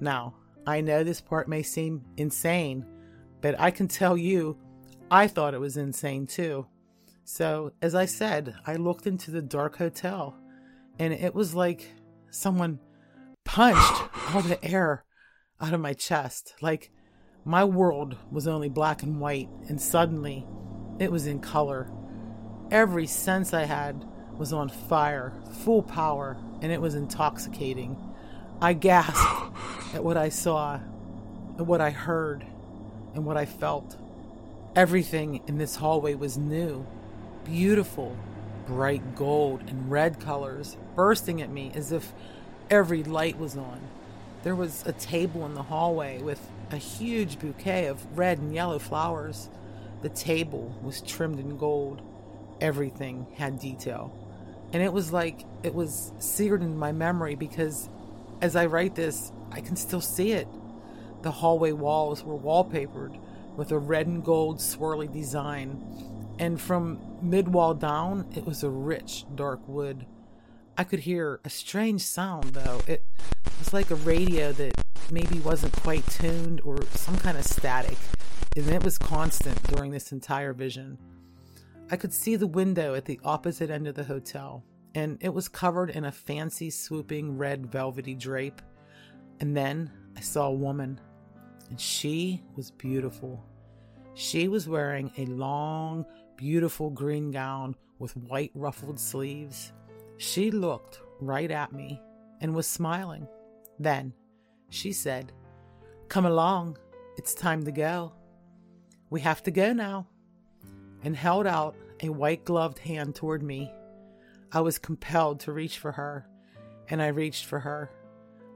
Now, 0.00 0.34
I 0.66 0.80
know 0.80 1.04
this 1.04 1.20
part 1.20 1.48
may 1.48 1.62
seem 1.62 2.02
insane, 2.16 2.84
but 3.40 3.58
I 3.58 3.70
can 3.70 3.88
tell 3.88 4.16
you, 4.16 4.58
I 5.10 5.28
thought 5.28 5.54
it 5.54 5.60
was 5.60 5.76
insane 5.76 6.26
too. 6.26 6.66
So, 7.24 7.72
as 7.80 7.94
I 7.94 8.06
said, 8.06 8.54
I 8.66 8.76
looked 8.76 9.06
into 9.06 9.30
the 9.30 9.42
dark 9.42 9.76
hotel, 9.76 10.36
and 10.98 11.12
it 11.12 11.34
was 11.34 11.54
like 11.54 11.92
someone 12.30 12.80
punched 13.44 14.02
all 14.34 14.42
the 14.42 14.62
air 14.64 15.04
out 15.60 15.72
of 15.72 15.80
my 15.80 15.92
chest. 15.92 16.54
Like 16.60 16.90
my 17.44 17.64
world 17.64 18.16
was 18.30 18.46
only 18.46 18.68
black 18.68 19.02
and 19.02 19.20
white, 19.20 19.48
and 19.68 19.80
suddenly 19.80 20.46
it 20.98 21.10
was 21.10 21.26
in 21.26 21.40
color. 21.40 21.90
Every 22.70 23.06
sense 23.06 23.54
I 23.54 23.64
had 23.64 24.04
was 24.36 24.52
on 24.52 24.68
fire, 24.68 25.32
full 25.64 25.82
power, 25.82 26.36
and 26.60 26.72
it 26.72 26.80
was 26.80 26.94
intoxicating. 26.94 27.96
I 28.60 28.72
gasped 28.72 29.16
at 29.96 30.04
what 30.04 30.18
I 30.18 30.28
saw, 30.28 30.78
at 31.58 31.66
what 31.66 31.80
I 31.80 31.88
heard, 31.88 32.44
and 33.14 33.24
what 33.24 33.38
I 33.38 33.46
felt. 33.46 33.96
Everything 34.76 35.40
in 35.46 35.56
this 35.56 35.76
hallway 35.76 36.14
was 36.14 36.36
new, 36.36 36.86
beautiful, 37.44 38.14
bright 38.66 39.16
gold 39.16 39.62
and 39.66 39.90
red 39.90 40.20
colors 40.20 40.76
bursting 40.94 41.40
at 41.40 41.48
me 41.48 41.72
as 41.74 41.92
if 41.92 42.12
every 42.68 43.04
light 43.04 43.38
was 43.38 43.56
on. 43.56 43.80
There 44.42 44.54
was 44.54 44.82
a 44.84 44.92
table 44.92 45.46
in 45.46 45.54
the 45.54 45.62
hallway 45.62 46.20
with 46.20 46.46
a 46.70 46.76
huge 46.76 47.38
bouquet 47.38 47.86
of 47.86 48.18
red 48.18 48.36
and 48.36 48.54
yellow 48.54 48.78
flowers. 48.78 49.48
The 50.02 50.10
table 50.10 50.78
was 50.82 51.00
trimmed 51.00 51.40
in 51.40 51.56
gold. 51.56 52.02
Everything 52.60 53.26
had 53.36 53.58
detail. 53.58 54.12
And 54.74 54.82
it 54.82 54.92
was 54.92 55.10
like 55.10 55.46
it 55.62 55.74
was 55.74 56.12
seared 56.18 56.60
in 56.60 56.76
my 56.76 56.92
memory 56.92 57.34
because 57.34 57.88
as 58.42 58.56
I 58.56 58.66
write 58.66 58.94
this, 58.94 59.32
I 59.56 59.60
can 59.60 59.74
still 59.74 60.02
see 60.02 60.32
it. 60.32 60.46
The 61.22 61.30
hallway 61.30 61.72
walls 61.72 62.22
were 62.22 62.38
wallpapered 62.38 63.18
with 63.56 63.72
a 63.72 63.78
red 63.78 64.06
and 64.06 64.22
gold 64.22 64.58
swirly 64.58 65.10
design. 65.10 65.82
And 66.38 66.60
from 66.60 67.00
mid 67.22 67.48
wall 67.48 67.72
down, 67.72 68.30
it 68.36 68.44
was 68.44 68.62
a 68.62 68.68
rich, 68.68 69.24
dark 69.34 69.66
wood. 69.66 70.06
I 70.76 70.84
could 70.84 71.00
hear 71.00 71.40
a 71.42 71.48
strange 71.48 72.02
sound, 72.02 72.52
though. 72.52 72.82
It 72.86 73.02
was 73.58 73.72
like 73.72 73.90
a 73.90 73.94
radio 73.94 74.52
that 74.52 74.74
maybe 75.10 75.40
wasn't 75.40 75.72
quite 75.80 76.06
tuned 76.08 76.60
or 76.62 76.82
some 76.90 77.16
kind 77.16 77.38
of 77.38 77.44
static, 77.44 77.96
and 78.56 78.68
it 78.68 78.84
was 78.84 78.98
constant 78.98 79.62
during 79.74 79.90
this 79.90 80.12
entire 80.12 80.52
vision. 80.52 80.98
I 81.90 81.96
could 81.96 82.12
see 82.12 82.36
the 82.36 82.46
window 82.46 82.94
at 82.94 83.06
the 83.06 83.20
opposite 83.24 83.70
end 83.70 83.86
of 83.86 83.94
the 83.94 84.04
hotel, 84.04 84.64
and 84.94 85.16
it 85.22 85.32
was 85.32 85.48
covered 85.48 85.88
in 85.88 86.04
a 86.04 86.12
fancy, 86.12 86.68
swooping 86.68 87.38
red 87.38 87.72
velvety 87.72 88.14
drape. 88.14 88.60
And 89.40 89.56
then 89.56 89.90
I 90.16 90.20
saw 90.20 90.46
a 90.46 90.52
woman, 90.52 91.00
and 91.68 91.80
she 91.80 92.42
was 92.54 92.70
beautiful. 92.70 93.44
She 94.14 94.48
was 94.48 94.68
wearing 94.68 95.12
a 95.18 95.26
long, 95.26 96.06
beautiful 96.36 96.90
green 96.90 97.30
gown 97.30 97.76
with 97.98 98.16
white 98.16 98.50
ruffled 98.54 98.98
sleeves. 98.98 99.72
She 100.16 100.50
looked 100.50 101.00
right 101.20 101.50
at 101.50 101.72
me 101.72 102.00
and 102.40 102.54
was 102.54 102.66
smiling. 102.66 103.28
Then 103.78 104.14
she 104.70 104.92
said, 104.92 105.32
Come 106.08 106.26
along, 106.26 106.78
it's 107.18 107.34
time 107.34 107.64
to 107.64 107.72
go. 107.72 108.12
We 109.10 109.20
have 109.20 109.42
to 109.44 109.50
go 109.50 109.72
now, 109.72 110.06
and 111.02 111.16
held 111.16 111.46
out 111.46 111.76
a 112.02 112.08
white 112.08 112.44
gloved 112.44 112.78
hand 112.78 113.14
toward 113.14 113.42
me. 113.42 113.72
I 114.52 114.60
was 114.60 114.78
compelled 114.78 115.40
to 115.40 115.52
reach 115.52 115.78
for 115.78 115.92
her, 115.92 116.26
and 116.88 117.02
I 117.02 117.08
reached 117.08 117.44
for 117.46 117.60
her. 117.60 117.90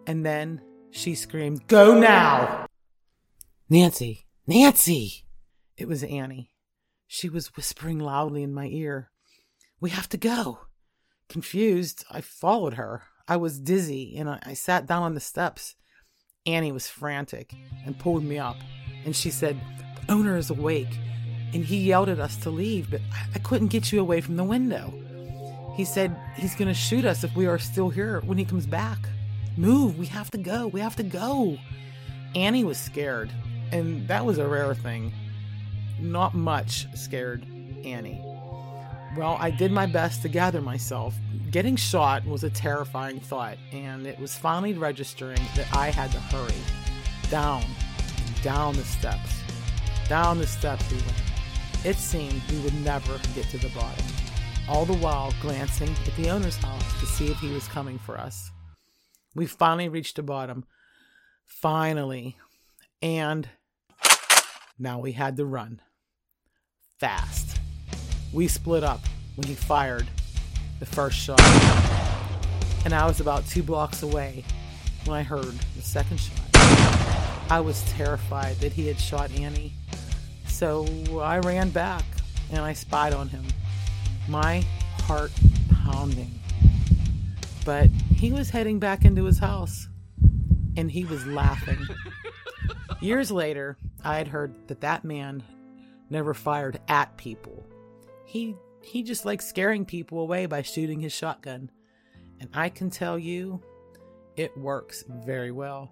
And 0.06 0.24
then 0.24 0.60
she 0.90 1.14
screamed, 1.14 1.66
Go 1.66 1.98
now! 1.98 2.66
Nancy, 3.68 4.26
Nancy! 4.46 5.24
It 5.76 5.88
was 5.88 6.02
Annie. 6.02 6.50
She 7.06 7.28
was 7.28 7.56
whispering 7.56 7.98
loudly 7.98 8.42
in 8.42 8.52
my 8.52 8.66
ear, 8.66 9.10
We 9.80 9.90
have 9.90 10.08
to 10.10 10.16
go. 10.16 10.60
Confused, 11.28 12.04
I 12.10 12.20
followed 12.20 12.74
her. 12.74 13.02
I 13.26 13.36
was 13.36 13.60
dizzy, 13.60 14.16
and 14.16 14.28
I, 14.28 14.40
I 14.44 14.54
sat 14.54 14.86
down 14.86 15.02
on 15.04 15.14
the 15.14 15.20
steps. 15.20 15.76
Annie 16.46 16.72
was 16.72 16.88
frantic 16.88 17.54
and 17.86 17.98
pulled 17.98 18.24
me 18.24 18.38
up, 18.38 18.56
and 19.04 19.14
she 19.14 19.30
said, 19.30 19.60
The 20.06 20.12
owner 20.12 20.36
is 20.36 20.50
awake, 20.50 20.98
and 21.52 21.64
he 21.64 21.78
yelled 21.78 22.08
at 22.08 22.18
us 22.18 22.36
to 22.38 22.50
leave, 22.50 22.90
but 22.90 23.00
I, 23.12 23.26
I 23.36 23.38
couldn't 23.38 23.68
get 23.68 23.92
you 23.92 24.00
away 24.00 24.20
from 24.20 24.36
the 24.36 24.44
window. 24.44 24.92
He 25.76 25.84
said 25.84 26.16
he's 26.36 26.54
going 26.54 26.68
to 26.68 26.74
shoot 26.74 27.04
us 27.04 27.24
if 27.24 27.34
we 27.36 27.46
are 27.46 27.58
still 27.58 27.90
here 27.90 28.20
when 28.26 28.38
he 28.38 28.44
comes 28.44 28.66
back. 28.66 28.98
Move, 29.60 29.98
we 29.98 30.06
have 30.06 30.30
to 30.30 30.38
go, 30.38 30.68
we 30.68 30.80
have 30.80 30.96
to 30.96 31.02
go. 31.02 31.58
Annie 32.34 32.64
was 32.64 32.78
scared, 32.78 33.30
and 33.72 34.08
that 34.08 34.24
was 34.24 34.38
a 34.38 34.48
rare 34.48 34.74
thing. 34.74 35.12
Not 36.00 36.32
much 36.32 36.86
scared 36.94 37.44
Annie. 37.84 38.24
Well, 39.18 39.36
I 39.38 39.50
did 39.50 39.70
my 39.70 39.84
best 39.84 40.22
to 40.22 40.30
gather 40.30 40.62
myself. 40.62 41.14
Getting 41.50 41.76
shot 41.76 42.24
was 42.24 42.42
a 42.42 42.48
terrifying 42.48 43.20
thought, 43.20 43.58
and 43.70 44.06
it 44.06 44.18
was 44.18 44.34
finally 44.34 44.72
registering 44.72 45.42
that 45.56 45.66
I 45.76 45.90
had 45.90 46.10
to 46.12 46.20
hurry. 46.20 46.54
Down, 47.28 47.62
down 48.42 48.76
the 48.76 48.84
steps. 48.84 49.42
Down 50.08 50.38
the 50.38 50.46
steps 50.46 50.90
we 50.90 50.96
went. 50.96 51.22
It 51.84 51.96
seemed 51.96 52.40
we 52.50 52.60
would 52.60 52.80
never 52.80 53.18
get 53.34 53.44
to 53.50 53.58
the 53.58 53.68
bottom, 53.74 54.06
all 54.70 54.86
the 54.86 54.96
while 54.96 55.34
glancing 55.42 55.94
at 56.06 56.16
the 56.16 56.30
owner's 56.30 56.56
house 56.56 57.00
to 57.00 57.04
see 57.04 57.30
if 57.30 57.36
he 57.40 57.52
was 57.52 57.68
coming 57.68 57.98
for 57.98 58.18
us. 58.18 58.52
We 59.34 59.46
finally 59.46 59.88
reached 59.88 60.16
the 60.16 60.22
bottom. 60.22 60.64
Finally. 61.46 62.36
And 63.02 63.48
now 64.78 64.98
we 64.98 65.12
had 65.12 65.36
to 65.36 65.44
run. 65.44 65.80
Fast. 66.98 67.58
We 68.32 68.48
split 68.48 68.84
up 68.84 69.00
when 69.36 69.46
he 69.46 69.54
fired 69.54 70.06
the 70.78 70.86
first 70.86 71.18
shot. 71.18 71.40
And 72.84 72.94
I 72.94 73.06
was 73.06 73.20
about 73.20 73.46
two 73.46 73.62
blocks 73.62 74.02
away 74.02 74.44
when 75.04 75.16
I 75.16 75.22
heard 75.22 75.54
the 75.76 75.82
second 75.82 76.18
shot. 76.18 76.38
I 77.50 77.60
was 77.60 77.82
terrified 77.90 78.56
that 78.56 78.72
he 78.72 78.86
had 78.86 78.98
shot 78.98 79.30
Annie. 79.32 79.72
So 80.46 80.86
I 81.20 81.38
ran 81.38 81.70
back 81.70 82.04
and 82.50 82.60
I 82.60 82.72
spied 82.72 83.12
on 83.12 83.28
him, 83.28 83.44
my 84.28 84.64
heart 85.02 85.32
pounding. 85.84 86.39
But 87.64 87.88
he 88.14 88.32
was 88.32 88.50
heading 88.50 88.78
back 88.78 89.04
into 89.04 89.24
his 89.24 89.38
house 89.38 89.88
and 90.76 90.90
he 90.90 91.04
was 91.04 91.26
laughing. 91.26 91.78
Years 93.00 93.30
later, 93.30 93.76
I 94.04 94.16
had 94.16 94.28
heard 94.28 94.54
that 94.68 94.80
that 94.80 95.04
man 95.04 95.42
never 96.08 96.34
fired 96.34 96.80
at 96.88 97.16
people 97.16 97.64
he 98.30 98.54
he 98.80 99.02
just 99.02 99.24
likes 99.24 99.44
scaring 99.44 99.84
people 99.84 100.20
away 100.20 100.46
by 100.46 100.62
shooting 100.62 101.00
his 101.00 101.12
shotgun. 101.12 101.68
And 102.38 102.48
I 102.54 102.68
can 102.68 102.88
tell 102.88 103.18
you, 103.18 103.60
it 104.36 104.56
works 104.56 105.04
very 105.08 105.50
well. 105.50 105.90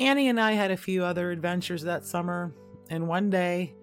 Annie 0.00 0.28
and 0.28 0.40
I 0.40 0.52
had 0.52 0.72
a 0.72 0.76
few 0.76 1.04
other 1.04 1.30
adventures 1.30 1.82
that 1.84 2.04
summer, 2.04 2.52
and 2.90 3.06
one 3.06 3.30
day 3.30 3.74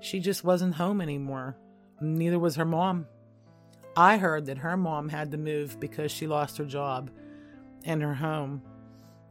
she 0.00 0.20
just 0.20 0.44
wasn't 0.44 0.76
home 0.76 1.00
anymore. 1.00 1.58
Neither 2.00 2.38
was 2.38 2.54
her 2.54 2.64
mom. 2.64 3.06
I 3.96 4.16
heard 4.16 4.46
that 4.46 4.58
her 4.58 4.76
mom 4.76 5.08
had 5.08 5.30
to 5.32 5.38
move 5.38 5.78
because 5.78 6.10
she 6.10 6.26
lost 6.26 6.56
her 6.58 6.64
job 6.64 7.10
and 7.84 8.02
her 8.02 8.14
home. 8.14 8.62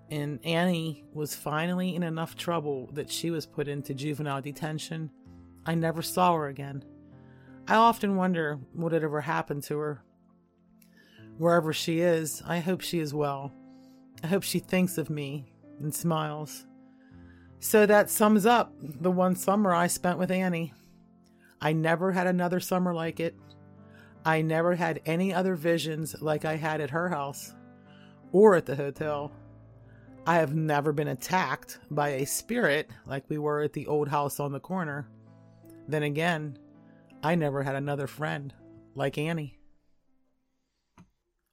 And 0.10 0.46
Annie 0.46 1.04
was 1.14 1.34
finally 1.34 1.96
in 1.96 2.04
enough 2.04 2.36
trouble 2.36 2.90
that 2.94 3.10
she 3.10 3.32
was 3.32 3.46
put 3.46 3.68
into 3.68 3.94
juvenile 3.94 4.42
detention. 4.42 5.10
I 5.66 5.76
never 5.76 6.02
saw 6.02 6.36
her 6.36 6.48
again. 6.48 6.84
I 7.68 7.76
often 7.76 8.18
wonder 8.18 8.60
what 8.74 8.92
had 8.92 9.04
ever 9.04 9.22
happened 9.22 9.64
to 9.64 9.78
her. 9.78 10.04
Wherever 11.38 11.74
she 11.74 12.02
is, 12.02 12.44
I 12.46 12.60
hope 12.60 12.82
she 12.82 13.00
is 13.00 13.14
well. 13.14 13.54
I 14.24 14.28
hope 14.28 14.44
she 14.44 14.60
thinks 14.60 14.98
of 14.98 15.10
me 15.10 15.54
and 15.80 15.96
smiles. 15.96 16.66
So 17.60 17.86
that 17.86 18.10
sums 18.10 18.46
up 18.46 18.74
the 18.82 19.12
one 19.12 19.36
summer 19.36 19.74
I 19.74 19.88
spent 19.88 20.20
with 20.20 20.30
Annie. 20.30 20.74
I 21.62 21.74
never 21.74 22.12
had 22.12 22.28
another 22.28 22.60
summer 22.60 22.94
like 22.94 23.20
it. 23.20 23.36
I 24.24 24.42
never 24.42 24.76
had 24.76 25.02
any 25.06 25.34
other 25.34 25.56
visions 25.56 26.16
like 26.22 26.46
I 26.46 26.56
had 26.56 26.82
at 26.82 26.92
her 26.92 27.10
house 27.10 27.54
or 28.32 28.56
at 28.56 28.66
the 28.66 28.76
hotel. 28.76 29.32
I 30.28 30.36
have 30.36 30.54
never 30.54 30.94
been 30.94 31.08
attacked 31.08 31.80
by 31.90 32.10
a 32.10 32.26
spirit 32.26 32.90
like 33.08 33.24
we 33.30 33.40
were 33.40 33.62
at 33.62 33.74
the 33.74 33.88
old 33.88 34.08
house 34.08 34.40
on 34.40 34.52
the 34.52 34.60
corner. 34.60 35.10
Then 35.88 36.04
again, 36.04 36.58
I 37.24 37.36
never 37.36 37.64
had 37.64 37.76
another 37.76 38.08
friend 38.08 38.54
like 38.94 39.18
Annie. 39.18 39.58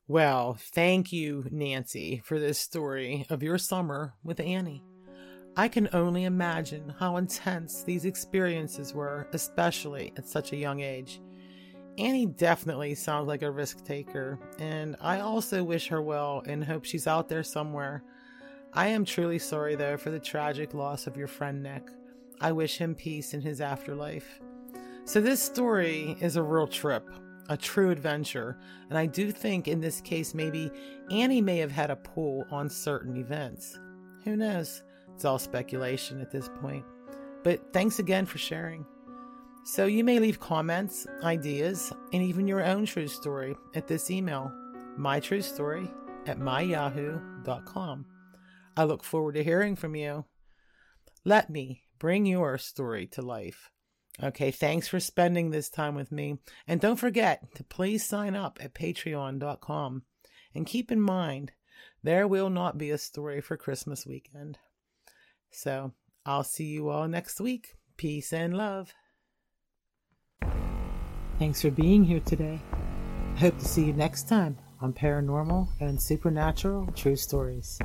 Well, 0.07 0.59
thank 0.59 1.13
you, 1.13 1.47
Nancy, 1.51 2.23
for 2.25 2.39
this 2.39 2.59
story 2.59 3.27
of 3.29 3.43
your 3.43 3.59
summer 3.59 4.15
with 4.23 4.41
Annie. 4.41 4.85
I 5.57 5.69
can 5.69 5.89
only 5.93 6.25
imagine 6.25 6.95
how 6.99 7.17
intense 7.17 7.83
these 7.83 8.05
experiences 8.05 8.95
were, 8.95 9.27
especially 9.33 10.13
at 10.17 10.27
such 10.27 10.53
a 10.53 10.57
young 10.57 10.81
age. 10.81 11.21
Annie 11.99 12.27
definitely 12.27 12.95
sounds 12.95 13.27
like 13.27 13.43
a 13.43 13.51
risk 13.51 13.85
taker, 13.85 14.39
and 14.61 14.95
I 15.01 15.19
also 15.19 15.65
wish 15.65 15.89
her 15.89 16.01
well 16.01 16.45
and 16.47 16.63
hope 16.63 16.85
she's 16.85 17.09
out 17.09 17.29
there 17.29 17.43
somewhere. 17.43 18.05
I 18.73 18.87
am 18.89 19.05
truly 19.05 19.41
sorry, 19.41 19.75
though, 19.75 19.97
for 19.97 20.11
the 20.11 20.21
tragic 20.21 20.75
loss 20.75 21.09
of 21.09 21.17
your 21.17 21.27
friend 21.27 21.61
Nick. 21.61 21.91
I 22.41 22.53
wish 22.53 22.79
him 22.79 22.95
peace 22.95 23.35
in 23.35 23.41
his 23.41 23.61
afterlife. 23.61 24.41
So, 25.07 25.21
this 25.21 25.43
story 25.43 26.17
is 26.21 26.37
a 26.37 26.43
real 26.43 26.69
trip, 26.69 27.09
a 27.49 27.57
true 27.57 27.91
adventure, 27.91 28.59
and 28.91 28.97
I 28.97 29.07
do 29.07 29.33
think 29.33 29.67
in 29.67 29.81
this 29.81 30.01
case 30.01 30.35
maybe 30.35 30.71
Annie 31.11 31.41
may 31.41 31.59
have 31.59 31.73
had 31.73 31.91
a 31.91 31.97
pull 31.97 32.45
on 32.53 32.71
certain 32.71 33.17
events. 33.17 33.77
Who 34.23 34.37
knows? 34.37 34.85
It's 35.15 35.25
all 35.25 35.41
speculation 35.41 36.21
at 36.21 36.31
this 36.31 36.49
point. 36.61 36.85
But 37.43 37.73
thanks 37.73 37.99
again 37.99 38.25
for 38.25 38.39
sharing. 38.39 38.87
So 39.69 39.85
you 39.85 40.03
may 40.03 40.19
leave 40.19 40.41
comments, 40.41 41.07
ideas, 41.23 41.93
and 42.15 42.23
even 42.23 42.49
your 42.49 42.65
own 42.65 42.87
true 42.87 43.07
story 43.07 43.55
at 43.75 43.87
this 43.87 44.11
email, 44.11 44.51
mytruestory 44.99 45.93
at 46.27 46.39
myyahoo.com. 46.39 48.07
I 48.79 48.85
look 48.85 49.05
forward 49.05 49.35
to 49.35 49.45
hearing 49.45 49.77
from 49.77 49.95
you. 49.95 50.25
Let 51.23 51.51
me 51.51 51.83
bring 51.99 52.25
your 52.25 52.57
story 52.57 53.07
to 53.09 53.21
life. 53.21 53.71
Okay, 54.23 54.51
thanks 54.51 54.89
for 54.89 55.01
spending 55.01 55.51
this 55.51 55.69
time 55.69 55.95
with 55.95 56.11
me. 56.11 56.39
And 56.67 56.81
don't 56.81 56.97
forget 56.97 57.55
to 57.57 57.63
please 57.63 58.07
sign 58.07 58.35
up 58.35 58.59
at 58.63 58.73
patreon.com. 58.73 60.03
And 60.55 60.67
keep 60.67 60.91
in 60.91 61.01
mind, 61.03 61.53
there 62.03 62.27
will 62.27 62.49
not 62.49 62.79
be 62.79 62.89
a 62.89 62.97
story 62.97 63.43
for 63.43 63.59
Christmas 63.59 64.07
weekend. 64.07 64.57
So 65.51 65.93
I'll 66.25 66.43
see 66.43 66.69
you 66.69 66.89
all 66.89 67.07
next 67.07 67.39
week. 67.39 67.75
Peace 67.99 68.33
and 68.33 68.57
love. 68.57 68.95
Thanks 71.39 71.63
for 71.63 71.71
being 71.71 72.03
here 72.03 72.19
today. 72.19 72.61
I 73.37 73.39
hope 73.39 73.59
to 73.59 73.65
see 73.65 73.85
you 73.85 73.93
next 73.93 74.29
time 74.29 74.59
on 74.81 74.93
Paranormal 74.93 75.69
and 75.79 76.03
Supernatural 76.03 76.89
True 76.97 77.15
Stories. 77.15 77.79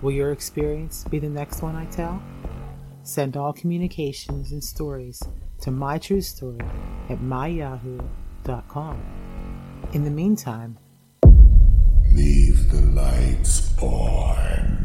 Will 0.00 0.12
your 0.12 0.30
experience 0.30 1.02
be 1.10 1.18
the 1.18 1.28
next 1.28 1.60
one 1.60 1.74
I 1.74 1.86
tell? 1.86 2.22
Send 3.02 3.36
all 3.36 3.52
communications 3.52 4.52
and 4.52 4.62
stories 4.62 5.20
to 5.62 5.72
my 5.72 5.98
true 5.98 6.20
story 6.20 6.60
at 7.08 7.18
myyahoo.com. 7.18 9.02
In 9.92 10.04
the 10.04 10.10
meantime, 10.10 10.78
Leave 12.14 12.70
the 12.70 12.82
lights 12.92 13.76
on. 13.82 14.77